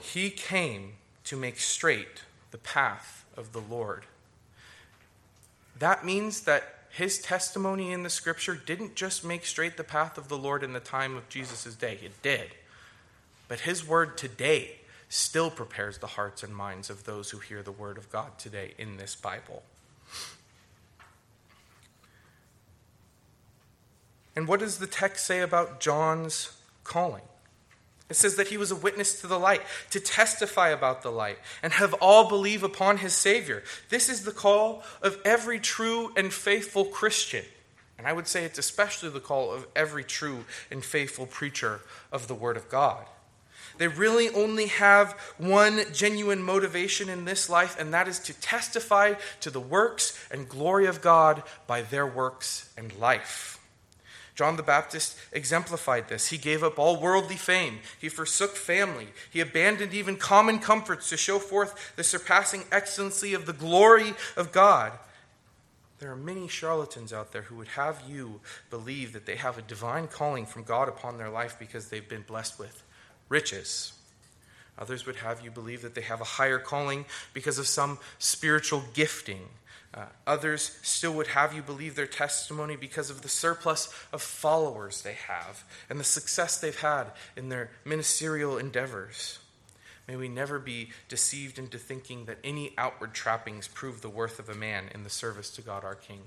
He 0.00 0.30
came 0.30 0.94
to 1.24 1.36
make 1.36 1.58
straight 1.58 2.22
the 2.50 2.58
path 2.58 3.24
of 3.36 3.52
the 3.52 3.60
Lord. 3.60 4.04
That 5.78 6.04
means 6.04 6.42
that 6.42 6.86
his 6.90 7.18
testimony 7.18 7.92
in 7.92 8.02
the 8.02 8.10
scripture 8.10 8.54
didn't 8.54 8.94
just 8.94 9.24
make 9.24 9.46
straight 9.46 9.76
the 9.76 9.84
path 9.84 10.18
of 10.18 10.28
the 10.28 10.36
Lord 10.36 10.62
in 10.62 10.72
the 10.72 10.80
time 10.80 11.16
of 11.16 11.28
Jesus' 11.28 11.74
day, 11.74 11.98
it 12.02 12.20
did. 12.22 12.50
But 13.48 13.60
his 13.60 13.86
word 13.86 14.18
today 14.18 14.76
still 15.08 15.50
prepares 15.50 15.98
the 15.98 16.06
hearts 16.08 16.42
and 16.42 16.54
minds 16.54 16.90
of 16.90 17.04
those 17.04 17.30
who 17.30 17.38
hear 17.38 17.62
the 17.62 17.72
word 17.72 17.98
of 17.98 18.10
God 18.10 18.38
today 18.38 18.74
in 18.78 18.96
this 18.96 19.14
Bible. 19.14 19.62
And 24.34 24.48
what 24.48 24.60
does 24.60 24.78
the 24.78 24.86
text 24.86 25.26
say 25.26 25.40
about 25.40 25.80
John's 25.80 26.56
calling? 26.84 27.22
It 28.08 28.16
says 28.16 28.36
that 28.36 28.48
he 28.48 28.58
was 28.58 28.70
a 28.70 28.76
witness 28.76 29.20
to 29.22 29.26
the 29.26 29.38
light, 29.38 29.62
to 29.90 30.00
testify 30.00 30.68
about 30.68 31.02
the 31.02 31.10
light, 31.10 31.38
and 31.62 31.72
have 31.72 31.94
all 31.94 32.28
believe 32.28 32.62
upon 32.62 32.98
his 32.98 33.14
Savior. 33.14 33.62
This 33.88 34.10
is 34.10 34.24
the 34.24 34.32
call 34.32 34.82
of 35.00 35.18
every 35.24 35.58
true 35.58 36.12
and 36.14 36.32
faithful 36.32 36.84
Christian. 36.84 37.44
And 37.96 38.06
I 38.06 38.12
would 38.12 38.26
say 38.26 38.44
it's 38.44 38.58
especially 38.58 39.08
the 39.08 39.20
call 39.20 39.52
of 39.52 39.66
every 39.74 40.04
true 40.04 40.44
and 40.70 40.84
faithful 40.84 41.24
preacher 41.24 41.80
of 42.10 42.28
the 42.28 42.34
Word 42.34 42.56
of 42.56 42.68
God. 42.68 43.06
They 43.78 43.88
really 43.88 44.28
only 44.28 44.66
have 44.66 45.12
one 45.38 45.80
genuine 45.94 46.42
motivation 46.42 47.08
in 47.08 47.24
this 47.24 47.48
life, 47.48 47.78
and 47.78 47.94
that 47.94 48.08
is 48.08 48.18
to 48.20 48.34
testify 48.40 49.14
to 49.40 49.50
the 49.50 49.60
works 49.60 50.18
and 50.30 50.48
glory 50.48 50.86
of 50.86 51.00
God 51.00 51.42
by 51.66 51.82
their 51.82 52.06
works 52.06 52.70
and 52.76 52.92
life. 52.98 53.58
John 54.34 54.56
the 54.56 54.62
Baptist 54.62 55.18
exemplified 55.32 56.08
this. 56.08 56.28
He 56.28 56.38
gave 56.38 56.62
up 56.62 56.78
all 56.78 56.98
worldly 56.98 57.36
fame. 57.36 57.80
He 58.00 58.08
forsook 58.08 58.56
family. 58.56 59.08
He 59.30 59.40
abandoned 59.40 59.92
even 59.92 60.16
common 60.16 60.58
comforts 60.58 61.10
to 61.10 61.16
show 61.16 61.38
forth 61.38 61.94
the 61.96 62.04
surpassing 62.04 62.64
excellency 62.72 63.34
of 63.34 63.44
the 63.44 63.52
glory 63.52 64.14
of 64.36 64.50
God. 64.52 64.92
There 65.98 66.10
are 66.10 66.16
many 66.16 66.48
charlatans 66.48 67.12
out 67.12 67.32
there 67.32 67.42
who 67.42 67.56
would 67.56 67.68
have 67.68 68.02
you 68.08 68.40
believe 68.70 69.12
that 69.12 69.26
they 69.26 69.36
have 69.36 69.58
a 69.58 69.62
divine 69.62 70.08
calling 70.08 70.46
from 70.46 70.64
God 70.64 70.88
upon 70.88 71.18
their 71.18 71.30
life 71.30 71.56
because 71.58 71.88
they've 71.88 72.08
been 72.08 72.22
blessed 72.22 72.58
with 72.58 72.82
riches. 73.28 73.92
Others 74.78 75.06
would 75.06 75.16
have 75.16 75.42
you 75.42 75.50
believe 75.50 75.82
that 75.82 75.94
they 75.94 76.00
have 76.00 76.20
a 76.20 76.24
higher 76.24 76.58
calling 76.58 77.04
because 77.34 77.58
of 77.58 77.66
some 77.66 77.98
spiritual 78.18 78.82
gifting. 78.94 79.42
Uh, 79.94 80.06
others 80.26 80.78
still 80.82 81.12
would 81.12 81.26
have 81.28 81.52
you 81.52 81.60
believe 81.60 81.94
their 81.94 82.06
testimony 82.06 82.76
because 82.76 83.10
of 83.10 83.20
the 83.20 83.28
surplus 83.28 83.92
of 84.12 84.22
followers 84.22 85.02
they 85.02 85.12
have 85.12 85.64
and 85.90 86.00
the 86.00 86.04
success 86.04 86.58
they've 86.58 86.80
had 86.80 87.08
in 87.36 87.50
their 87.50 87.70
ministerial 87.84 88.56
endeavors. 88.56 89.38
May 90.08 90.16
we 90.16 90.28
never 90.28 90.58
be 90.58 90.90
deceived 91.08 91.58
into 91.58 91.78
thinking 91.78 92.24
that 92.24 92.38
any 92.42 92.72
outward 92.78 93.12
trappings 93.12 93.68
prove 93.68 94.00
the 94.00 94.08
worth 94.08 94.38
of 94.38 94.48
a 94.48 94.54
man 94.54 94.86
in 94.94 95.04
the 95.04 95.10
service 95.10 95.50
to 95.50 95.62
God 95.62 95.84
our 95.84 95.94
King. 95.94 96.22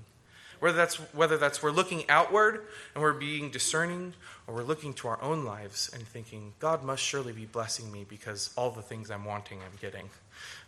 Whether 0.60 0.76
that's, 0.76 0.96
whether 1.14 1.36
that's 1.36 1.62
we're 1.62 1.70
looking 1.70 2.08
outward 2.08 2.66
and 2.94 3.02
we're 3.02 3.12
being 3.12 3.50
discerning, 3.50 4.14
or 4.46 4.54
we're 4.54 4.62
looking 4.62 4.94
to 4.94 5.08
our 5.08 5.22
own 5.22 5.44
lives 5.44 5.90
and 5.92 6.06
thinking, 6.06 6.54
God 6.58 6.82
must 6.82 7.02
surely 7.02 7.32
be 7.32 7.44
blessing 7.44 7.90
me 7.92 8.06
because 8.08 8.50
all 8.56 8.70
the 8.70 8.82
things 8.82 9.10
I'm 9.10 9.24
wanting 9.24 9.58
I'm 9.58 9.78
getting. 9.80 10.08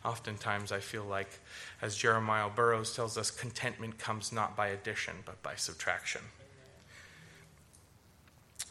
Oftentimes, 0.04 0.72
I 0.72 0.80
feel 0.80 1.04
like, 1.04 1.28
as 1.82 1.96
Jeremiah 1.96 2.48
Burroughs 2.48 2.94
tells 2.94 3.18
us, 3.18 3.30
contentment 3.30 3.98
comes 3.98 4.32
not 4.32 4.56
by 4.56 4.68
addition, 4.68 5.14
but 5.24 5.42
by 5.42 5.54
subtraction. 5.54 6.22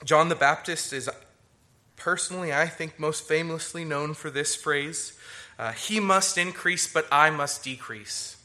John 0.04 0.30
the 0.30 0.36
Baptist 0.36 0.94
is 0.94 1.10
personally, 1.96 2.54
I 2.54 2.68
think, 2.68 3.00
most 3.00 3.28
famously 3.28 3.84
known 3.84 4.14
for 4.14 4.30
this 4.30 4.56
phrase 4.56 5.18
uh, 5.60 5.72
He 5.72 6.00
must 6.00 6.38
increase, 6.38 6.92
but 6.92 7.08
I 7.12 7.30
must 7.30 7.64
decrease. 7.64 8.37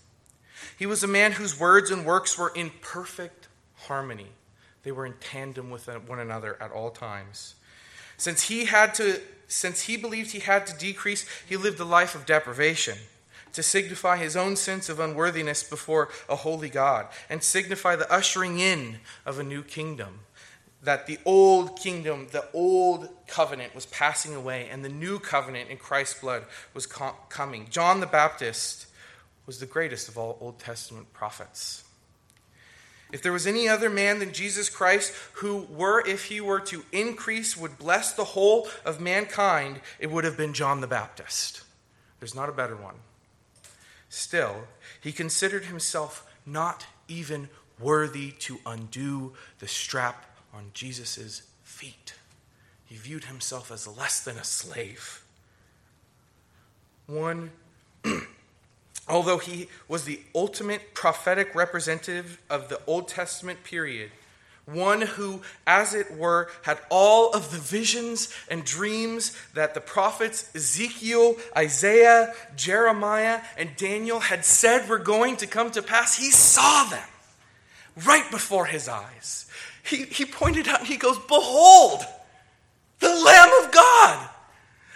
He 0.79 0.87
was 0.87 1.03
a 1.03 1.09
man 1.09 1.33
whose 1.33 1.59
words 1.59 1.91
and 1.91 2.05
works 2.05 2.39
were 2.39 2.53
in 2.55 2.71
perfect 2.81 3.49
harmony, 3.75 4.29
they 4.83 4.93
were 4.93 5.07
in 5.07 5.15
tandem 5.21 5.71
with 5.71 5.87
one 6.07 6.19
another 6.19 6.57
at 6.61 6.73
all 6.73 6.91
times. 6.91 7.55
Since 8.17 8.45
he 8.45 8.67
had 8.67 8.95
to 8.95 9.21
since 9.49 9.83
he 9.83 9.97
believed 9.99 10.31
he 10.31 10.39
had 10.41 10.67
to 10.67 10.79
decrease, 10.79 11.27
he 11.47 11.57
lived 11.59 11.79
a 11.79 11.85
life 11.85 12.15
of 12.15 12.25
deprivation 12.25 12.97
to 13.53 13.63
signify 13.63 14.17
his 14.17 14.35
own 14.35 14.57
sense 14.57 14.89
of 14.89 14.99
unworthiness 14.99 15.63
before 15.63 16.09
a 16.27 16.37
holy 16.37 16.71
God 16.71 17.07
and 17.29 17.43
signify 17.43 17.97
the 17.97 18.11
ushering 18.11 18.59
in 18.59 19.01
of 19.27 19.39
a 19.39 19.43
new 19.43 19.63
kingdom. 19.63 20.21
that 20.83 21.07
the 21.07 21.19
old 21.25 21.77
kingdom, 21.79 22.27
the 22.33 22.45
old 22.53 23.09
covenant 23.29 23.75
was 23.75 23.87
passing 23.87 24.35
away, 24.35 24.69
and 24.69 24.85
the 24.85 24.89
new 24.89 25.19
covenant 25.19 25.71
in 25.71 25.77
Christ's 25.77 26.21
blood 26.21 26.45
was 26.75 26.87
co- 26.87 27.15
coming. 27.29 27.69
John 27.71 28.01
the 28.01 28.07
Baptist 28.07 28.87
was 29.47 29.59
the 29.59 29.67
greatest 29.67 30.09
of 30.09 30.17
all 30.17 30.39
Old 30.41 30.59
Testament 30.59 31.13
prophets. 31.13 31.85
If 33.13 33.23
there 33.23 33.33
was 33.33 33.47
any 33.47 33.69
other 33.69 33.91
man 33.91 34.21
than 34.21 34.33
Jesus 34.33 34.71
Christ 34.71 35.13
who 35.35 35.67
were, 35.71 36.03
if 36.07 36.25
he 36.25 36.41
were 36.41 36.61
to 36.61 36.85
increase, 36.93 37.57
would 37.57 37.77
bless 37.77 38.15
the 38.15 38.25
whole 38.25 38.69
of 38.87 39.01
mankind, 39.01 39.81
it 39.99 40.11
would 40.11 40.25
have 40.25 40.37
been 40.37 40.55
John 40.55 40.81
the 40.81 40.87
Baptist. 40.87 41.63
There's 42.21 42.35
not 42.35 42.49
a 42.49 42.53
better 42.53 42.77
one. 42.77 42.95
Still, 44.09 44.65
he 45.01 45.13
considered 45.13 45.67
himself 45.67 46.27
not 46.47 46.87
even 47.07 47.51
worthy 47.79 48.31
to 48.31 48.59
undo 48.65 49.35
the 49.59 49.69
strap 49.69 50.39
on 50.55 50.71
Jesus' 50.73 51.43
feet. 51.63 52.15
He 52.85 52.97
viewed 52.97 53.25
himself 53.25 53.71
as 53.71 53.87
less 53.87 54.21
than 54.21 54.39
a 54.39 54.45
slave. 54.45 55.25
One 57.07 57.51
Although 59.09 59.39
he 59.39 59.69
was 59.89 60.05
the 60.05 60.21
ultimate 60.35 60.95
prophetic 60.95 61.55
representative 61.55 62.41
of 62.49 62.69
the 62.69 62.81
Old 62.87 63.09
Testament 63.09 63.65
period, 63.65 64.11
one 64.65 65.03
who, 65.03 65.43
as 65.67 65.93
it 65.93 66.17
were, 66.17 66.49
had 66.63 66.79
all 66.89 67.33
of 67.33 67.51
the 67.51 67.59
visions 67.59 68.33
and 68.49 68.65
dreams 68.65 69.37
that 69.55 69.75
the 69.75 69.81
prophets 69.81 70.49
Ezekiel, 70.55 71.37
Isaiah, 71.57 72.33
Jeremiah, 72.55 73.41
and 73.57 73.75
Daniel 73.77 74.21
had 74.21 74.45
said 74.45 74.89
were 74.89 74.99
going 74.99 75.37
to 75.39 75.49
come 75.49 75.73
to 75.73 75.83
pass, 75.83 76.17
he 76.17 76.31
saw 76.31 76.85
them 76.85 77.09
right 78.05 78.31
before 78.31 78.67
his 78.67 78.89
eyes. 78.89 79.47
He, 79.83 80.05
he 80.05 80.25
pointed 80.25 80.69
out 80.69 80.81
and 80.81 80.89
he 80.89 80.97
goes, 80.97 81.19
Behold, 81.19 82.03
the 83.01 83.09
Lamb 83.09 83.51
of 83.65 83.73
God 83.73 84.29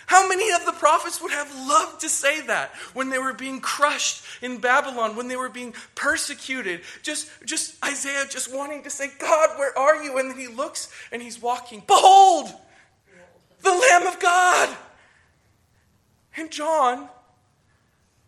how 0.06 0.28
many 0.28 0.52
of 0.52 0.64
the 0.64 0.72
prophets 0.72 1.20
would 1.20 1.32
have 1.32 1.52
loved 1.66 2.00
to 2.00 2.08
say 2.08 2.40
that 2.42 2.70
when 2.94 3.10
they 3.10 3.18
were 3.18 3.32
being 3.32 3.60
crushed 3.60 4.24
in 4.40 4.58
Babylon, 4.58 5.16
when 5.16 5.26
they 5.26 5.36
were 5.36 5.48
being 5.48 5.74
persecuted? 5.96 6.82
Just, 7.02 7.28
just 7.44 7.74
Isaiah 7.84 8.24
just 8.30 8.54
wanting 8.54 8.84
to 8.84 8.90
say, 8.90 9.10
God, 9.18 9.58
where 9.58 9.76
are 9.76 10.02
you? 10.02 10.16
And 10.18 10.30
then 10.30 10.38
he 10.38 10.46
looks 10.46 10.90
and 11.10 11.20
he's 11.20 11.42
walking. 11.42 11.82
Behold, 11.86 12.52
the 13.62 13.70
Lamb 13.70 14.06
of 14.06 14.20
God. 14.20 14.76
And 16.36 16.52
John, 16.52 17.08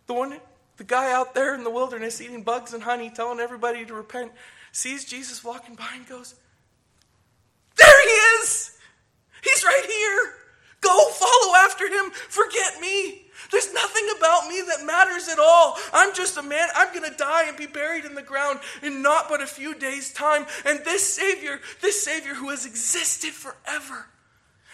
the 0.08 0.14
one, 0.14 0.34
the 0.78 0.84
guy 0.84 1.12
out 1.12 1.32
there 1.32 1.54
in 1.54 1.62
the 1.62 1.70
wilderness 1.70 2.20
eating 2.20 2.42
bugs 2.42 2.74
and 2.74 2.82
honey, 2.82 3.08
telling 3.08 3.38
everybody 3.38 3.84
to 3.84 3.94
repent, 3.94 4.32
sees 4.72 5.04
Jesus 5.04 5.44
walking 5.44 5.76
by 5.76 5.88
and 5.94 6.08
goes, 6.08 6.34
There 7.76 8.02
he 8.02 8.42
is! 8.42 8.76
He's 9.44 9.62
right 9.62 9.84
here! 9.86 10.37
After 11.78 11.94
him. 11.94 12.10
Forget 12.10 12.80
me. 12.80 13.22
There's 13.52 13.72
nothing 13.72 14.08
about 14.16 14.48
me 14.48 14.62
that 14.62 14.84
matters 14.84 15.28
at 15.28 15.38
all. 15.38 15.76
I'm 15.92 16.12
just 16.12 16.36
a 16.36 16.42
man. 16.42 16.68
I'm 16.74 16.92
going 16.92 17.08
to 17.08 17.16
die 17.16 17.46
and 17.46 17.56
be 17.56 17.66
buried 17.66 18.04
in 18.04 18.16
the 18.16 18.22
ground 18.22 18.58
in 18.82 19.00
not 19.00 19.28
but 19.28 19.40
a 19.40 19.46
few 19.46 19.76
days' 19.76 20.12
time. 20.12 20.46
And 20.64 20.80
this 20.84 21.06
Savior, 21.06 21.60
this 21.80 22.02
Savior 22.02 22.34
who 22.34 22.48
has 22.48 22.66
existed 22.66 23.30
forever 23.30 24.06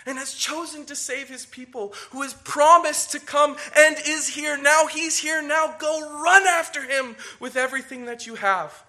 and 0.07 0.17
has 0.17 0.33
chosen 0.33 0.87
to 0.87 0.97
save 0.97 1.29
his 1.29 1.45
people, 1.45 1.93
who 2.11 2.23
has 2.23 2.33
promised 2.33 3.13
to 3.13 3.21
come 3.21 3.57
and 3.77 3.97
is 4.07 4.29
here 4.29 4.57
now, 4.57 4.87
he's 4.87 5.19
here 5.19 5.43
now. 5.43 5.75
Go 5.79 6.23
run 6.23 6.47
after 6.47 6.83
him 6.85 7.17
with 7.39 7.57
everything 7.57 8.07
that 8.07 8.27
you 8.27 8.37
have. 8.37 8.83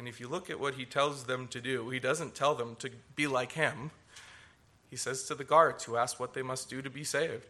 And 0.00 0.08
if 0.08 0.18
you 0.18 0.26
look 0.26 0.50
at 0.50 0.58
what 0.58 0.74
he 0.74 0.84
tells 0.84 1.24
them 1.24 1.46
to 1.48 1.60
do, 1.60 1.90
he 1.90 2.00
doesn't 2.00 2.34
tell 2.34 2.56
them 2.56 2.74
to 2.80 2.90
be 3.14 3.28
like 3.28 3.52
him. 3.52 3.92
He 4.92 4.98
says 4.98 5.22
to 5.24 5.34
the 5.34 5.42
guards 5.42 5.84
who 5.84 5.96
ask 5.96 6.20
what 6.20 6.34
they 6.34 6.42
must 6.42 6.68
do 6.68 6.82
to 6.82 6.90
be 6.90 7.02
saved 7.02 7.46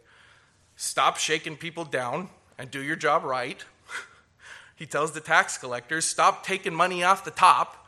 Stop 0.77 1.17
shaking 1.17 1.57
people 1.57 1.83
down 1.83 2.29
and 2.57 2.71
do 2.71 2.81
your 2.81 2.95
job 2.95 3.25
right. 3.25 3.65
he 4.77 4.85
tells 4.85 5.11
the 5.11 5.19
tax 5.19 5.57
collectors, 5.57 6.05
Stop 6.05 6.45
taking 6.45 6.73
money 6.73 7.03
off 7.03 7.25
the 7.25 7.31
top 7.31 7.85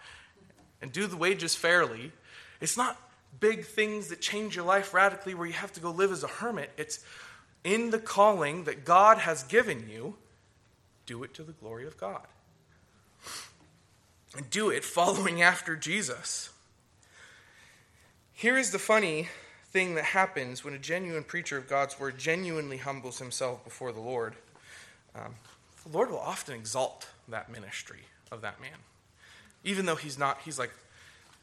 and 0.82 0.92
do 0.92 1.08
the 1.08 1.16
wages 1.16 1.56
fairly. 1.56 2.12
It's 2.60 2.76
not 2.76 3.00
big 3.40 3.64
things 3.64 4.10
that 4.10 4.20
change 4.20 4.58
your 4.58 4.66
life 4.66 4.94
radically 4.94 5.34
where 5.34 5.48
you 5.48 5.54
have 5.54 5.72
to 5.72 5.80
go 5.80 5.90
live 5.90 6.12
as 6.12 6.26
a 6.26 6.28
hermit. 6.28 6.72
It's 6.76 7.00
in 7.64 7.92
the 7.92 8.00
calling 8.00 8.66
that 8.66 8.84
God 8.84 9.20
has 9.20 9.44
given 9.44 9.88
you, 9.90 10.18
do 11.06 11.24
it 11.24 11.34
to 11.36 11.44
the 11.44 11.54
glory 11.54 11.88
of 11.88 11.96
God. 11.98 12.28
And 14.36 14.50
do 14.50 14.70
it 14.70 14.84
following 14.84 15.42
after 15.42 15.78
Jesus. 15.78 16.50
Here 18.34 18.58
is 18.58 18.72
the 18.72 18.80
funny 18.80 19.30
thing 19.76 19.96
that 19.96 20.06
happens 20.06 20.64
when 20.64 20.74
a 20.74 20.78
genuine 20.78 21.22
preacher 21.22 21.58
of 21.58 21.68
God's 21.68 22.00
word 22.00 22.18
genuinely 22.18 22.78
humbles 22.78 23.20
himself 23.20 23.62
before 23.66 23.92
the 23.92 24.00
Lord. 24.00 24.34
Um, 25.14 25.36
the 25.84 25.90
Lord 25.90 26.10
will 26.10 26.18
often 26.18 26.56
exalt 26.56 27.10
that 27.28 27.52
ministry 27.52 28.00
of 28.32 28.40
that 28.40 28.62
man. 28.62 28.78
Even 29.66 29.86
though 29.86 29.98
he's 29.98 30.18
not, 30.18 30.40
he's 30.46 30.58
like, 30.58 30.72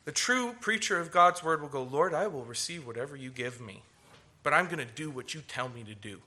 the 0.06 0.12
true 0.12 0.54
preacher 0.62 0.98
of 0.98 1.12
God's 1.12 1.44
word 1.44 1.60
will 1.60 1.68
go, 1.68 1.82
Lord, 1.82 2.14
I 2.14 2.26
will 2.26 2.46
receive 2.46 2.86
whatever 2.86 3.16
you 3.16 3.28
give 3.28 3.60
me, 3.60 3.82
but 4.42 4.54
I'm 4.54 4.64
going 4.64 4.78
to 4.78 4.94
do 4.94 5.10
what 5.10 5.34
you 5.34 5.42
tell 5.46 5.68
me 5.68 5.84
to 5.84 5.94
do. 5.94 6.18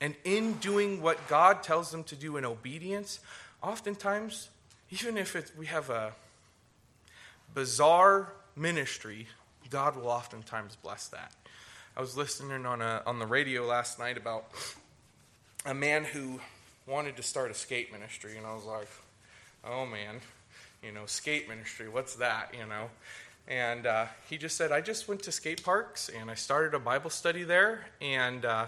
And 0.00 0.16
in 0.24 0.54
doing 0.54 1.00
what 1.00 1.28
God 1.28 1.62
tells 1.62 1.92
them 1.92 2.02
to 2.04 2.16
do 2.16 2.38
in 2.38 2.44
obedience, 2.44 3.20
oftentimes, 3.62 4.48
even 4.90 5.16
if 5.16 5.56
we 5.56 5.66
have 5.66 5.90
a 5.90 6.12
bizarre 7.54 8.32
ministry 8.56 9.28
God 9.70 9.96
will 9.96 10.08
oftentimes 10.08 10.76
bless 10.76 11.08
that. 11.08 11.32
I 11.96 12.00
was 12.00 12.16
listening 12.16 12.66
on, 12.66 12.82
a, 12.82 13.02
on 13.06 13.18
the 13.18 13.26
radio 13.26 13.64
last 13.64 13.98
night 13.98 14.16
about 14.16 14.46
a 15.64 15.74
man 15.74 16.04
who 16.04 16.40
wanted 16.86 17.16
to 17.16 17.22
start 17.22 17.50
a 17.50 17.54
skate 17.54 17.92
ministry, 17.92 18.36
and 18.36 18.46
I 18.46 18.54
was 18.54 18.64
like, 18.64 18.88
oh 19.64 19.86
man, 19.86 20.20
you 20.82 20.92
know, 20.92 21.06
skate 21.06 21.48
ministry, 21.48 21.88
what's 21.88 22.16
that, 22.16 22.54
you 22.58 22.66
know? 22.66 22.90
And 23.46 23.86
uh, 23.86 24.06
he 24.28 24.38
just 24.38 24.56
said, 24.56 24.72
I 24.72 24.80
just 24.80 25.06
went 25.06 25.22
to 25.24 25.32
skate 25.32 25.62
parks 25.62 26.08
and 26.08 26.30
I 26.30 26.34
started 26.34 26.74
a 26.74 26.78
Bible 26.78 27.10
study 27.10 27.44
there, 27.44 27.86
and 28.00 28.44
uh, 28.44 28.66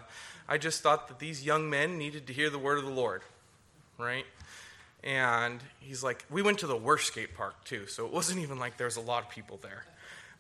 I 0.48 0.59
just 0.59 0.82
thought 0.82 1.09
that 1.09 1.18
these 1.18 1.44
young 1.44 1.68
men 1.68 1.98
needed 1.98 2.26
to 2.28 2.32
hear 2.32 2.50
the 2.50 2.59
word 2.59 2.78
of 2.78 2.85
the 2.85 2.90
Lord, 2.90 3.22
right? 3.98 4.26
And 5.02 5.61
he's 5.80 6.02
like, 6.02 6.24
we 6.30 6.42
went 6.42 6.59
to 6.61 6.66
the 6.66 6.76
worst 6.76 7.09
skate 7.09 7.35
park 7.35 7.64
too, 7.64 7.87
so 7.87 8.06
it 8.06 8.12
wasn't 8.12 8.40
even 8.40 8.59
like 8.59 8.76
there 8.76 8.87
was 8.87 8.96
a 8.96 9.00
lot 9.00 9.24
of 9.24 9.30
people 9.30 9.59
there. 9.62 9.85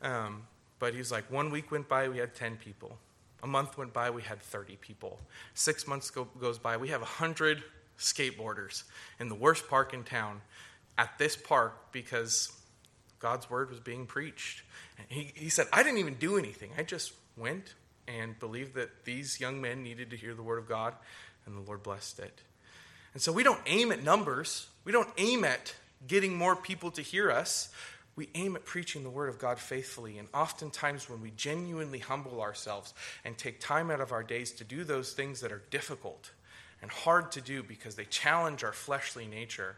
Um, 0.02 0.42
but 0.78 0.94
he's 0.94 1.10
like, 1.10 1.30
one 1.30 1.50
week 1.50 1.70
went 1.70 1.88
by, 1.88 2.08
we 2.08 2.18
had 2.18 2.34
10 2.34 2.56
people. 2.56 2.98
A 3.42 3.46
month 3.46 3.78
went 3.78 3.92
by, 3.92 4.10
we 4.10 4.22
had 4.22 4.40
30 4.40 4.76
people. 4.76 5.18
Six 5.54 5.86
months 5.86 6.10
go, 6.10 6.24
goes 6.40 6.58
by, 6.58 6.76
we 6.76 6.88
have 6.88 7.00
100 7.00 7.62
skateboarders 7.98 8.84
in 9.20 9.28
the 9.28 9.34
worst 9.34 9.68
park 9.68 9.94
in 9.94 10.04
town 10.04 10.40
at 10.98 11.18
this 11.18 11.36
park 11.36 11.92
because 11.92 12.52
God's 13.18 13.48
word 13.48 13.70
was 13.70 13.80
being 13.80 14.06
preached. 14.06 14.62
And 14.98 15.06
he, 15.08 15.32
he 15.34 15.48
said, 15.48 15.66
I 15.72 15.82
didn't 15.82 15.98
even 15.98 16.14
do 16.14 16.36
anything. 16.38 16.70
I 16.76 16.82
just 16.82 17.12
went 17.36 17.74
and 18.08 18.38
believed 18.38 18.74
that 18.74 19.04
these 19.04 19.40
young 19.40 19.60
men 19.60 19.82
needed 19.82 20.10
to 20.10 20.16
hear 20.16 20.34
the 20.34 20.42
word 20.42 20.58
of 20.58 20.68
God, 20.68 20.94
and 21.44 21.56
the 21.56 21.60
Lord 21.60 21.82
blessed 21.82 22.20
it. 22.20 22.40
And 23.14 23.22
so 23.22 23.32
we 23.32 23.42
don't 23.42 23.60
aim 23.66 23.92
at 23.92 24.02
numbers, 24.02 24.68
we 24.84 24.92
don't 24.92 25.08
aim 25.16 25.44
at 25.44 25.74
getting 26.06 26.36
more 26.36 26.54
people 26.54 26.90
to 26.92 27.02
hear 27.02 27.30
us 27.30 27.70
we 28.16 28.30
aim 28.34 28.56
at 28.56 28.64
preaching 28.64 29.02
the 29.02 29.10
Word 29.10 29.28
of 29.28 29.38
God 29.38 29.58
faithfully. 29.58 30.18
And 30.18 30.28
oftentimes, 30.34 31.08
when 31.08 31.20
we 31.20 31.30
genuinely 31.36 31.98
humble 31.98 32.40
ourselves 32.40 32.94
and 33.24 33.36
take 33.36 33.60
time 33.60 33.90
out 33.90 34.00
of 34.00 34.10
our 34.10 34.22
days 34.22 34.52
to 34.52 34.64
do 34.64 34.84
those 34.84 35.12
things 35.12 35.40
that 35.42 35.52
are 35.52 35.62
difficult 35.70 36.32
and 36.80 36.90
hard 36.90 37.30
to 37.32 37.40
do 37.40 37.62
because 37.62 37.94
they 37.94 38.06
challenge 38.06 38.64
our 38.64 38.72
fleshly 38.72 39.26
nature, 39.26 39.76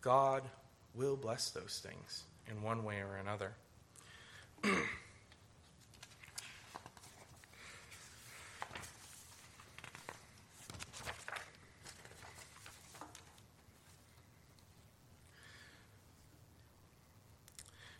God 0.00 0.44
will 0.94 1.16
bless 1.16 1.50
those 1.50 1.82
things 1.84 2.24
in 2.48 2.62
one 2.62 2.84
way 2.84 3.00
or 3.00 3.16
another. 3.16 3.52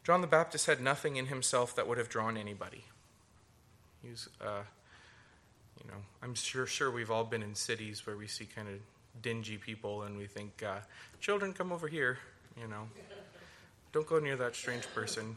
John 0.04 0.20
the 0.20 0.26
Baptist 0.26 0.66
had 0.66 0.82
nothing 0.82 1.16
in 1.16 1.26
himself 1.26 1.74
that 1.76 1.88
would 1.88 1.96
have 1.96 2.10
drawn 2.10 2.36
anybody. 2.36 2.84
He 4.02 4.10
was, 4.10 4.28
uh, 4.38 4.62
you 5.82 5.90
know, 5.90 5.96
I'm 6.22 6.34
sure 6.34 6.66
sure 6.66 6.90
we've 6.90 7.10
all 7.10 7.24
been 7.24 7.42
in 7.42 7.54
cities 7.54 8.06
where 8.06 8.16
we 8.16 8.26
see 8.26 8.44
kind 8.44 8.68
of 8.68 8.74
dingy 9.22 9.56
people 9.56 10.02
and 10.02 10.18
we 10.18 10.26
think, 10.26 10.62
uh, 10.62 10.80
children, 11.20 11.54
come 11.54 11.72
over 11.72 11.88
here. 11.88 12.18
You 12.60 12.68
know, 12.68 12.86
don't 13.92 14.06
go 14.06 14.18
near 14.18 14.36
that 14.36 14.54
strange 14.54 14.86
person. 14.94 15.36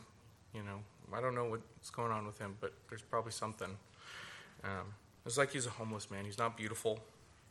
You 0.53 0.63
know, 0.63 0.79
I 1.13 1.21
don't 1.21 1.33
know 1.33 1.45
what's 1.45 1.89
going 1.89 2.11
on 2.11 2.25
with 2.25 2.37
him, 2.37 2.57
but 2.59 2.73
there's 2.89 3.01
probably 3.01 3.31
something. 3.31 3.69
Um, 4.65 4.93
it's 5.25 5.37
like 5.37 5.51
he's 5.51 5.65
a 5.65 5.71
homeless 5.71 6.11
man. 6.11 6.25
He's 6.25 6.37
not 6.37 6.57
beautiful. 6.57 6.99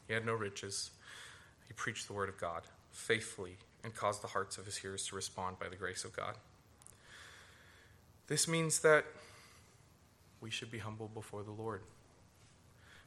He 0.06 0.12
had 0.12 0.26
no 0.26 0.34
riches. 0.34 0.90
He 1.66 1.72
preached 1.72 2.08
the 2.08 2.12
word 2.12 2.28
of 2.28 2.38
God 2.38 2.62
faithfully 2.92 3.56
and 3.82 3.94
caused 3.94 4.22
the 4.22 4.28
hearts 4.28 4.58
of 4.58 4.66
his 4.66 4.76
hearers 4.76 5.06
to 5.06 5.16
respond 5.16 5.58
by 5.58 5.68
the 5.68 5.76
grace 5.76 6.04
of 6.04 6.14
God. 6.14 6.34
This 8.28 8.48
means 8.48 8.80
that 8.80 9.04
we 10.40 10.50
should 10.50 10.70
be 10.70 10.78
humble 10.78 11.08
before 11.08 11.42
the 11.42 11.52
Lord. 11.52 11.82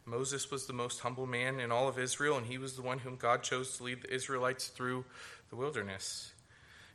Moses 0.05 0.49
was 0.49 0.65
the 0.65 0.73
most 0.73 1.01
humble 1.01 1.27
man 1.27 1.59
in 1.59 1.71
all 1.71 1.87
of 1.87 1.99
Israel, 1.99 2.37
and 2.37 2.47
he 2.47 2.57
was 2.57 2.75
the 2.75 2.81
one 2.81 2.99
whom 2.99 3.15
God 3.15 3.43
chose 3.43 3.77
to 3.77 3.83
lead 3.83 4.01
the 4.01 4.13
Israelites 4.13 4.67
through 4.67 5.05
the 5.49 5.55
wilderness. 5.55 6.31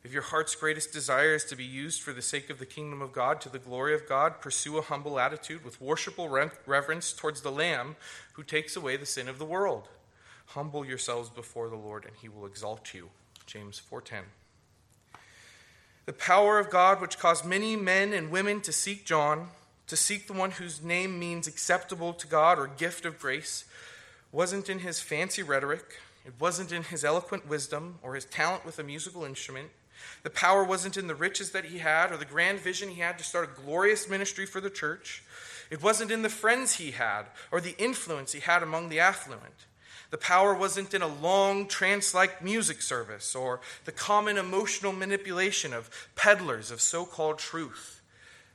If 0.03 0.13
your 0.13 0.23
heart's 0.23 0.55
greatest 0.55 0.93
desire 0.93 1.35
is 1.35 1.45
to 1.47 1.57
be 1.57 1.65
used 1.65 2.03
for 2.03 2.13
the 2.13 2.21
sake 2.21 2.51
of 2.51 2.59
the 2.59 2.67
kingdom 2.67 3.01
of 3.01 3.13
God, 3.13 3.41
to 3.43 3.49
the 3.49 3.59
glory 3.59 3.95
of 3.95 4.09
God, 4.09 4.41
pursue 4.41 4.77
a 4.77 4.83
humble 4.83 5.19
attitude 5.19 5.65
with 5.65 5.81
worshipful 5.81 6.29
reverence 6.29 7.13
towards 7.13 7.41
the 7.41 7.53
Lamb 7.53 7.97
who 8.33 8.43
takes 8.43 8.77
away 8.77 8.97
the 8.97 9.07
sin 9.07 9.29
of 9.29 9.39
the 9.39 9.47
world. 9.47 9.89
Humble 10.49 10.85
yourselves 10.85 11.31
before 11.31 11.71
the 11.71 11.77
Lord, 11.77 12.05
and 12.05 12.15
he 12.21 12.29
will 12.29 12.45
exalt 12.45 12.93
you. 12.93 13.11
James 13.47 13.79
4:10. 13.79 14.25
The 16.07 16.13
power 16.13 16.59
of 16.59 16.71
God 16.71 17.01
which 17.01 17.19
caused 17.19 17.45
many 17.45 17.77
men 17.77 18.13
and 18.13 18.31
women 18.31 18.61
to 18.63 18.73
seek 18.73 19.05
John, 19.07 19.49
to 19.87 19.97
seek 19.97 20.27
the 20.27 20.35
one 20.35 20.53
whose 20.53 20.83
name 20.83 21.19
means 21.19 21.47
acceptable 21.47 22.13
to 22.13 22.27
God 22.27 22.59
or 22.59 22.67
gift 22.67 23.07
of 23.07 23.19
grace, 23.19 23.65
wasn't 24.31 24.69
in 24.69 24.81
his 24.81 25.01
fancy 25.01 25.43
rhetoric, 25.43 25.99
it 26.27 26.35
wasn't 26.39 26.73
in 26.73 26.83
his 26.83 27.05
eloquent 27.05 27.47
wisdom 27.49 27.99
or 28.03 28.15
his 28.15 28.25
talent 28.25 28.65
with 28.65 28.79
a 28.79 28.83
musical 28.83 29.25
instrument. 29.25 29.71
The 30.23 30.31
power 30.31 30.65
wasn't 30.65 30.97
in 30.97 31.07
the 31.07 31.15
riches 31.15 31.53
that 31.53 31.67
he 31.67 31.79
had 31.79 32.13
or 32.13 32.17
the 32.17 32.25
grand 32.25 32.61
vision 32.61 32.91
he 32.91 33.01
had 33.01 33.19
to 33.19 33.25
start 33.25 33.49
a 33.49 33.63
glorious 33.63 34.09
ministry 34.09 34.47
for 34.47 34.61
the 34.61 34.71
church. 34.71 35.23
It 35.71 35.83
wasn't 35.83 36.11
in 36.11 36.23
the 36.23 36.29
friends 36.29 36.75
he 36.75 36.91
had 36.93 37.25
or 37.51 37.61
the 37.61 37.77
influence 37.79 38.33
he 38.33 38.41
had 38.41 38.63
among 38.63 38.89
the 38.89 39.01
affluent. 39.01 39.67
The 40.15 40.19
power 40.19 40.55
wasn't 40.55 40.95
in 40.95 41.03
a 41.03 41.09
long 41.09 41.67
trance 41.67 42.15
like 42.15 42.41
music 42.41 42.83
service 42.83 43.35
or 43.35 43.59
the 43.85 43.91
common 43.91 44.39
emotional 44.39 44.93
manipulation 44.93 45.73
of 45.73 45.91
peddlers 46.15 46.71
of 46.71 46.81
so 46.81 47.05
called 47.05 47.41
truth. 47.41 48.01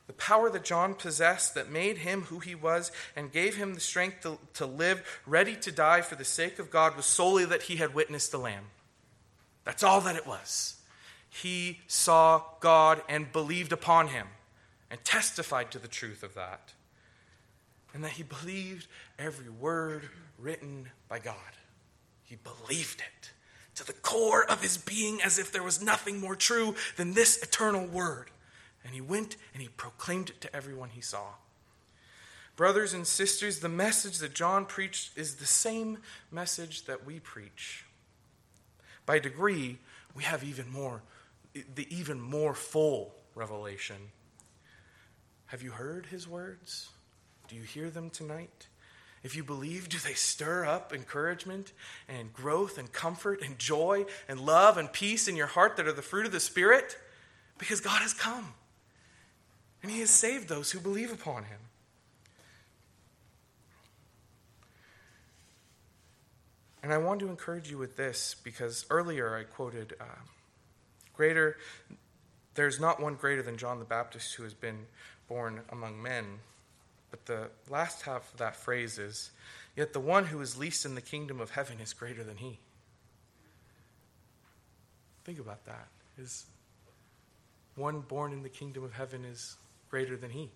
The 0.08 0.13
power 0.13 0.50
that 0.52 0.63
John 0.63 0.93
possessed 0.95 1.56
that 1.56 1.69
made 1.69 1.98
him 1.98 2.22
who 2.22 2.39
he 2.39 2.56
was 2.56 2.93
and 3.13 3.30
gave 3.30 3.58
him 3.58 3.74
the 3.74 3.82
strength 3.82 4.22
to, 4.22 4.39
to 4.54 4.65
live 4.65 5.22
ready 5.26 5.54
to 5.58 5.69
die 5.69 6.00
for 6.00 6.15
the 6.15 6.24
sake 6.24 6.60
of 6.60 6.72
God 6.72 6.95
was 6.95 7.06
solely 7.06 7.43
that 7.43 7.63
he 7.63 7.76
had 7.76 7.93
witnessed 7.93 8.32
the 8.32 8.38
Lamb. 8.38 8.67
That's 9.65 9.84
all 9.84 10.00
that 10.00 10.15
it 10.15 10.26
was 10.26 10.78
he 11.30 11.82
saw 11.88 12.41
God 12.62 13.02
and 13.10 13.34
believed 13.34 13.74
upon 13.74 14.08
him 14.08 14.28
and 14.89 15.04
testified 15.04 15.72
to 15.72 15.80
the 15.80 15.89
truth 15.89 16.24
of 16.24 16.36
that. 16.36 16.72
And 17.93 18.02
that 18.06 18.12
he 18.12 18.24
believed 18.24 18.88
every 19.17 19.50
word 19.50 20.08
written 20.38 20.91
by 21.10 21.19
God. 21.19 21.36
He 22.24 22.38
believed 22.38 23.02
it 23.02 23.32
to 23.76 23.86
the 23.86 23.93
core 23.93 24.50
of 24.50 24.62
his 24.62 24.78
being 24.78 25.22
as 25.22 25.39
if 25.39 25.52
there 25.52 25.63
was 25.63 25.82
nothing 25.82 26.19
more 26.19 26.36
true 26.36 26.76
than 26.95 27.13
this 27.13 27.41
eternal 27.41 27.86
word. 27.86 28.30
And 28.84 28.93
he 28.93 29.02
went 29.02 29.36
and 29.54 29.62
he 29.62 29.69
proclaimed 29.69 30.30
it 30.30 30.41
to 30.41 30.56
everyone 30.56 30.89
he 30.89 31.02
saw. 31.02 31.34
Brothers 32.56 32.93
and 32.93 33.08
sisters, 33.08 33.60
the 33.60 33.69
message 33.69 34.17
that 34.19 34.34
John 34.34 34.65
preached 34.65 35.17
is 35.17 35.36
the 35.36 35.45
same 35.45 36.00
message 36.32 36.86
that 36.86 37.06
we 37.06 37.19
preach. 37.19 37.86
By 39.06 39.19
degree, 39.19 39.80
we 40.13 40.24
have 40.24 40.43
even 40.43 40.69
more 40.69 41.02
the 41.76 41.88
even 41.89 42.22
more 42.22 42.54
full 42.54 43.15
revelation. 43.34 44.12
Have 45.48 45.63
you 45.63 45.72
heard 45.72 46.06
his 46.06 46.28
words? 46.28 46.89
Do 47.48 47.56
you 47.56 47.63
hear 47.63 47.89
them 47.89 48.10
tonight? 48.10 48.67
If 49.23 49.36
you 49.36 49.43
believe, 49.43 49.89
do 49.89 49.97
they 49.97 50.13
stir 50.13 50.65
up 50.65 50.93
encouragement 50.93 51.73
and 52.08 52.32
growth 52.32 52.77
and 52.77 52.91
comfort 52.91 53.41
and 53.43 53.60
joy 53.60 54.05
and 54.27 54.39
love 54.39 54.77
and 54.77 54.91
peace 54.91 55.27
in 55.27 55.36
your 55.36 55.47
heart 55.47 55.77
that 55.77 55.88
are 55.88 55.93
the 55.93 56.01
fruit 56.01 56.25
of 56.25 56.32
the 56.32 56.39
Spirit? 56.39 56.97
Because 57.58 57.82
God 57.82 58.01
has 58.01 58.13
come 58.13 58.53
and 59.84 59.91
He 59.91 59.99
has 59.99 60.10
saved 60.10 60.47
those 60.47 60.71
who 60.71 60.79
believe 60.79 61.12
upon 61.12 61.43
Him. 61.43 61.60
And 66.82 66.93
I 66.93 66.97
want 66.97 67.19
to 67.19 67.27
encourage 67.27 67.69
you 67.69 67.77
with 67.77 67.97
this 67.97 68.36
because 68.41 68.86
earlier 68.89 69.36
I 69.36 69.43
quoted. 69.43 69.95
Uh, 69.99 70.05
Greater, 71.19 71.58
there's 72.53 72.79
not 72.79 73.01
one 73.01 73.15
greater 73.15 73.43
than 73.43 73.58
John 73.58 73.79
the 73.79 73.84
Baptist 73.84 74.36
who 74.36 74.43
has 74.43 74.53
been 74.53 74.86
born 75.27 75.60
among 75.69 76.01
men. 76.01 76.39
But 77.12 77.26
the 77.26 77.50
last 77.69 78.04
half 78.04 78.32
of 78.32 78.39
that 78.39 78.56
phrase 78.56 79.00
is, 79.00 79.32
Yet 79.80 79.93
the 79.93 80.00
one 80.02 80.26
who 80.26 80.41
is 80.41 80.58
least 80.58 80.86
in 80.86 80.95
the 80.95 81.02
kingdom 81.02 81.39
of 81.39 81.52
heaven 81.52 81.80
is 81.80 81.93
greater 81.93 82.22
than 82.22 82.36
he. 82.36 82.60
Think 85.24 85.39
about 85.39 85.63
that. 85.67 85.88
Is 86.17 86.48
one 87.76 88.02
born 88.02 88.34
in 88.34 88.43
the 88.43 88.50
kingdom 88.50 88.84
of 88.84 88.91
heaven 88.91 89.24
is 89.24 89.56
greater 89.89 90.17
than 90.17 90.32
he. 90.32 90.50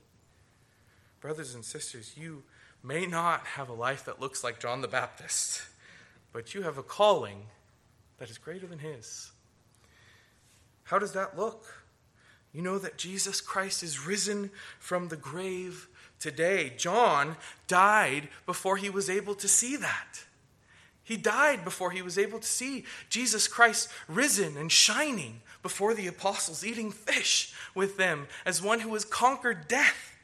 Brothers 1.22 1.56
and 1.56 1.63
sisters, 1.63 2.16
you 2.18 2.44
may 2.84 3.06
not 3.06 3.48
have 3.48 3.70
a 3.70 3.74
life 3.74 4.04
that 4.04 4.20
looks 4.20 4.44
like 4.44 4.60
John 4.60 4.82
the 4.82 4.89
Baptist, 4.89 5.62
but 6.34 6.54
you 6.54 6.63
have 6.63 6.78
a 6.78 6.84
calling 6.84 7.44
that 8.18 8.30
is 8.30 8.38
greater 8.38 8.68
than 8.68 8.80
his. 8.80 9.32
How 10.84 11.00
does 11.00 11.13
that 11.13 11.38
look? 11.38 11.86
You 12.52 12.62
know 12.62 12.78
that 12.78 12.98
Jesus 12.98 13.39
Christ 13.39 13.84
is 13.84 14.06
risen 14.06 14.52
from 14.80 15.08
the 15.08 15.16
grave 15.16 15.88
today. 16.23 16.71
John 16.77 17.36
died 17.67 18.29
before 18.45 18.77
he 18.77 18.89
was 18.89 19.09
able 19.09 19.36
to 19.36 19.47
see 19.47 19.75
that. 19.75 20.23
He 21.03 21.17
died 21.17 21.65
before 21.65 21.91
he 21.91 22.01
was 22.01 22.17
able 22.17 22.39
to 22.39 22.47
see 22.47 22.86
Jesus 23.09 23.49
Christ 23.49 23.89
risen 24.07 24.55
and 24.55 24.71
shining 24.71 25.41
before 25.62 25.93
the 25.93 26.07
apostles, 26.07 26.65
eating 26.65 26.91
fish 26.91 27.53
with 27.75 27.97
them 27.97 28.27
as 28.45 28.63
one 28.63 28.79
who 28.79 28.93
has 28.93 29.03
conquered 29.03 29.67
death. 29.67 30.15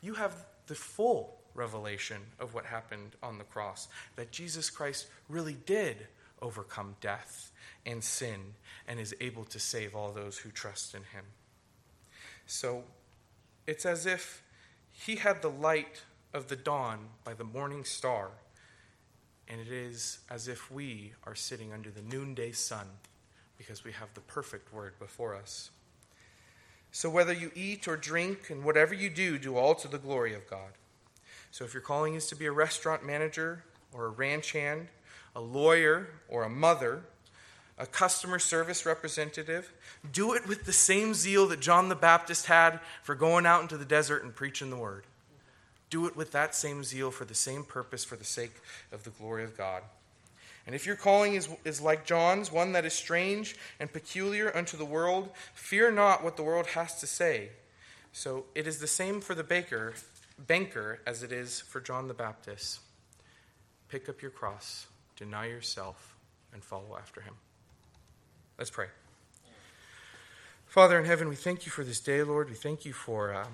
You 0.00 0.14
have 0.14 0.46
the 0.68 0.76
full 0.76 1.38
revelation 1.54 2.22
of 2.38 2.54
what 2.54 2.64
happened 2.64 3.16
on 3.24 3.38
the 3.38 3.44
cross 3.44 3.88
that 4.14 4.30
Jesus 4.30 4.70
Christ 4.70 5.08
really 5.28 5.56
did 5.66 6.06
overcome 6.40 6.94
death 7.00 7.50
and 7.84 8.04
sin 8.04 8.54
and 8.86 9.00
is 9.00 9.16
able 9.20 9.44
to 9.46 9.58
save 9.58 9.96
all 9.96 10.12
those 10.12 10.38
who 10.38 10.50
trust 10.50 10.94
in 10.94 11.00
him. 11.00 11.24
So 12.46 12.84
it's 13.66 13.86
as 13.86 14.06
if 14.06 14.42
he 14.92 15.16
had 15.16 15.42
the 15.42 15.50
light 15.50 16.02
of 16.32 16.48
the 16.48 16.56
dawn 16.56 17.08
by 17.24 17.34
the 17.34 17.44
morning 17.44 17.84
star, 17.84 18.30
and 19.48 19.60
it 19.60 19.68
is 19.68 20.18
as 20.30 20.48
if 20.48 20.70
we 20.70 21.12
are 21.24 21.34
sitting 21.34 21.72
under 21.72 21.90
the 21.90 22.02
noonday 22.02 22.52
sun 22.52 22.86
because 23.58 23.84
we 23.84 23.92
have 23.92 24.12
the 24.14 24.20
perfect 24.20 24.72
word 24.72 24.98
before 24.98 25.34
us. 25.34 25.70
So 26.90 27.10
whether 27.10 27.32
you 27.32 27.50
eat 27.54 27.86
or 27.88 27.96
drink 27.96 28.50
and 28.50 28.64
whatever 28.64 28.94
you 28.94 29.10
do, 29.10 29.38
do 29.38 29.56
all 29.56 29.74
to 29.76 29.88
the 29.88 29.98
glory 29.98 30.34
of 30.34 30.48
God. 30.48 30.70
So 31.50 31.64
if 31.64 31.74
your 31.74 31.82
calling 31.82 32.14
is 32.14 32.26
to 32.28 32.36
be 32.36 32.46
a 32.46 32.52
restaurant 32.52 33.04
manager 33.04 33.64
or 33.92 34.06
a 34.06 34.10
ranch 34.10 34.52
hand, 34.52 34.88
a 35.34 35.40
lawyer 35.40 36.08
or 36.28 36.44
a 36.44 36.48
mother, 36.48 37.02
a 37.78 37.86
customer 37.86 38.38
service 38.38 38.86
representative, 38.86 39.72
do 40.10 40.32
it 40.32 40.46
with 40.46 40.64
the 40.64 40.72
same 40.72 41.12
zeal 41.14 41.46
that 41.48 41.60
John 41.60 41.88
the 41.88 41.94
Baptist 41.94 42.46
had 42.46 42.80
for 43.02 43.14
going 43.14 43.44
out 43.44 43.62
into 43.62 43.76
the 43.76 43.84
desert 43.84 44.22
and 44.24 44.34
preaching 44.34 44.70
the 44.70 44.76
word. 44.76 45.04
Do 45.90 46.06
it 46.06 46.16
with 46.16 46.32
that 46.32 46.54
same 46.54 46.84
zeal 46.84 47.10
for 47.10 47.24
the 47.24 47.34
same 47.34 47.64
purpose, 47.64 48.04
for 48.04 48.16
the 48.16 48.24
sake 48.24 48.54
of 48.92 49.04
the 49.04 49.10
glory 49.10 49.44
of 49.44 49.56
God. 49.56 49.82
And 50.66 50.74
if 50.74 50.84
your 50.84 50.96
calling 50.96 51.34
is, 51.34 51.48
is 51.64 51.80
like 51.80 52.04
John's, 52.04 52.50
one 52.50 52.72
that 52.72 52.84
is 52.84 52.92
strange 52.92 53.56
and 53.78 53.92
peculiar 53.92 54.54
unto 54.56 54.76
the 54.76 54.84
world, 54.84 55.30
fear 55.54 55.92
not 55.92 56.24
what 56.24 56.36
the 56.36 56.42
world 56.42 56.66
has 56.68 56.98
to 57.00 57.06
say. 57.06 57.50
So 58.12 58.46
it 58.54 58.66
is 58.66 58.78
the 58.78 58.88
same 58.88 59.20
for 59.20 59.34
the 59.34 59.44
baker, 59.44 59.94
banker 60.38 61.00
as 61.06 61.22
it 61.22 61.30
is 61.30 61.60
for 61.60 61.80
John 61.80 62.08
the 62.08 62.14
Baptist. 62.14 62.80
Pick 63.88 64.08
up 64.08 64.22
your 64.22 64.32
cross, 64.32 64.86
deny 65.14 65.46
yourself, 65.46 66.16
and 66.52 66.64
follow 66.64 66.96
after 66.98 67.20
him. 67.20 67.34
Let's 68.58 68.70
pray. 68.70 68.86
Father 70.64 70.98
in 70.98 71.04
heaven, 71.04 71.28
we 71.28 71.36
thank 71.36 71.66
you 71.66 71.72
for 71.72 71.84
this 71.84 72.00
day, 72.00 72.22
Lord. 72.22 72.48
We 72.48 72.54
thank 72.54 72.86
you 72.86 72.94
for 72.94 73.34
uh, 73.34 73.48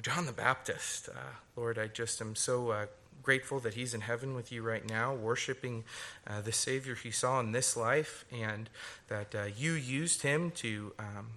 John 0.00 0.26
the 0.26 0.32
Baptist. 0.32 1.08
Uh, 1.08 1.18
Lord, 1.54 1.78
I 1.78 1.86
just 1.86 2.20
am 2.20 2.34
so 2.34 2.70
uh, 2.70 2.86
grateful 3.22 3.60
that 3.60 3.74
he's 3.74 3.94
in 3.94 4.00
heaven 4.00 4.34
with 4.34 4.50
you 4.50 4.62
right 4.62 4.84
now, 4.88 5.14
worshiping 5.14 5.84
uh, 6.26 6.40
the 6.40 6.50
Savior 6.50 6.96
he 6.96 7.12
saw 7.12 7.38
in 7.38 7.52
this 7.52 7.76
life, 7.76 8.24
and 8.32 8.68
that 9.06 9.32
uh, 9.32 9.44
you 9.56 9.74
used 9.74 10.22
him 10.22 10.50
to 10.56 10.92
um, 10.98 11.28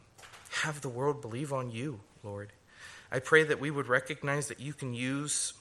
have 0.64 0.82
the 0.82 0.90
world 0.90 1.22
believe 1.22 1.54
on 1.54 1.70
you, 1.70 2.00
Lord. 2.24 2.54
I 3.12 3.20
pray 3.20 3.44
that 3.44 3.60
we 3.60 3.70
would 3.70 3.88
recognize 3.88 4.48
that 4.48 4.60
you 4.60 4.74
can 4.74 4.96
use 4.96 5.54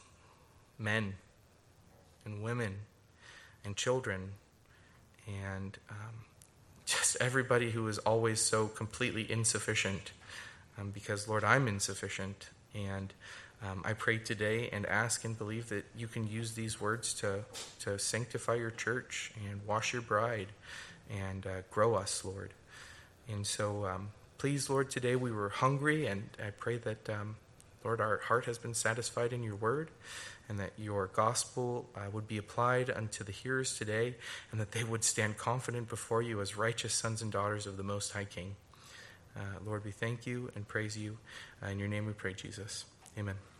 men 0.79 1.17
and 2.25 2.43
women 2.43 2.77
and 3.67 3.77
children 3.77 4.31
and 5.27 5.77
um, 5.91 6.25
just 6.99 7.17
everybody 7.21 7.71
who 7.71 7.87
is 7.89 7.99
always 7.99 8.41
so 8.41 8.67
completely 8.69 9.31
insufficient. 9.31 10.13
Um, 10.79 10.91
because, 10.91 11.29
Lord, 11.29 11.45
I'm 11.45 11.69
insufficient. 11.69 12.51
And 12.75 13.13
um, 13.63 13.83
I 13.85 13.93
pray 13.93 14.19
today 14.19 14.69
and 14.73 14.85
ask 14.87 15.25
and 15.25 15.39
believe 15.39 15.69
that 15.69 15.85
you 15.97 16.09
can 16.09 16.29
use 16.29 16.53
these 16.53 16.81
words 16.81 17.15
to, 17.15 17.45
to 17.81 17.99
sanctify 17.99 18.57
your 18.57 18.71
church 18.71 19.33
and 19.49 19.61
wash 19.67 19.93
your 19.93 20.03
bride 20.03 20.49
and 21.11 21.47
uh, 21.47 21.51
grow 21.71 21.95
us, 21.95 22.25
Lord. 22.25 22.51
And 23.29 23.47
so, 23.47 23.87
um, 23.87 24.09
pleased, 24.39 24.69
Lord, 24.69 24.91
today 24.91 25.17
we 25.17 25.31
were 25.31 25.49
hungry, 25.49 26.07
and 26.07 26.25
I 26.45 26.51
pray 26.51 26.79
that, 26.79 27.09
um, 27.09 27.37
Lord, 27.85 28.01
our 28.01 28.19
heart 28.19 28.47
has 28.47 28.59
been 28.59 28.75
satisfied 28.75 29.33
in 29.33 29.43
your 29.43 29.57
word, 29.57 29.91
and 30.49 30.59
that 30.59 30.73
your 30.77 31.09
gospel 31.09 31.89
uh, 31.95 32.11
would 32.13 32.27
be 32.27 32.39
applied 32.39 32.91
unto 32.91 33.25
the 33.25 33.33
hearers 33.33 33.77
today, 33.77 34.15
and 34.51 34.61
that 34.61 34.73
they 34.73 34.85
would 34.85 35.05
stand 35.05 35.37
confident 35.37 35.89
before 35.89 36.23
you 36.23 36.41
as 36.41 36.57
righteous 36.57 36.95
sons 36.95 37.23
and 37.23 37.31
daughters 37.31 37.67
of 37.67 37.77
the 37.77 37.83
Most 37.83 38.13
High 38.13 38.25
King. 38.25 38.57
Uh, 39.37 39.41
Lord, 39.65 39.85
we 39.85 39.91
thank 39.91 40.27
you 40.27 40.51
and 40.55 40.67
praise 40.67 40.97
you. 40.97 41.19
Uh, 41.63 41.69
in 41.69 41.79
your 41.79 41.89
name 41.89 42.07
we 42.07 42.13
pray, 42.13 42.35
Jesus. 42.35 42.85
Amen. 43.19 43.54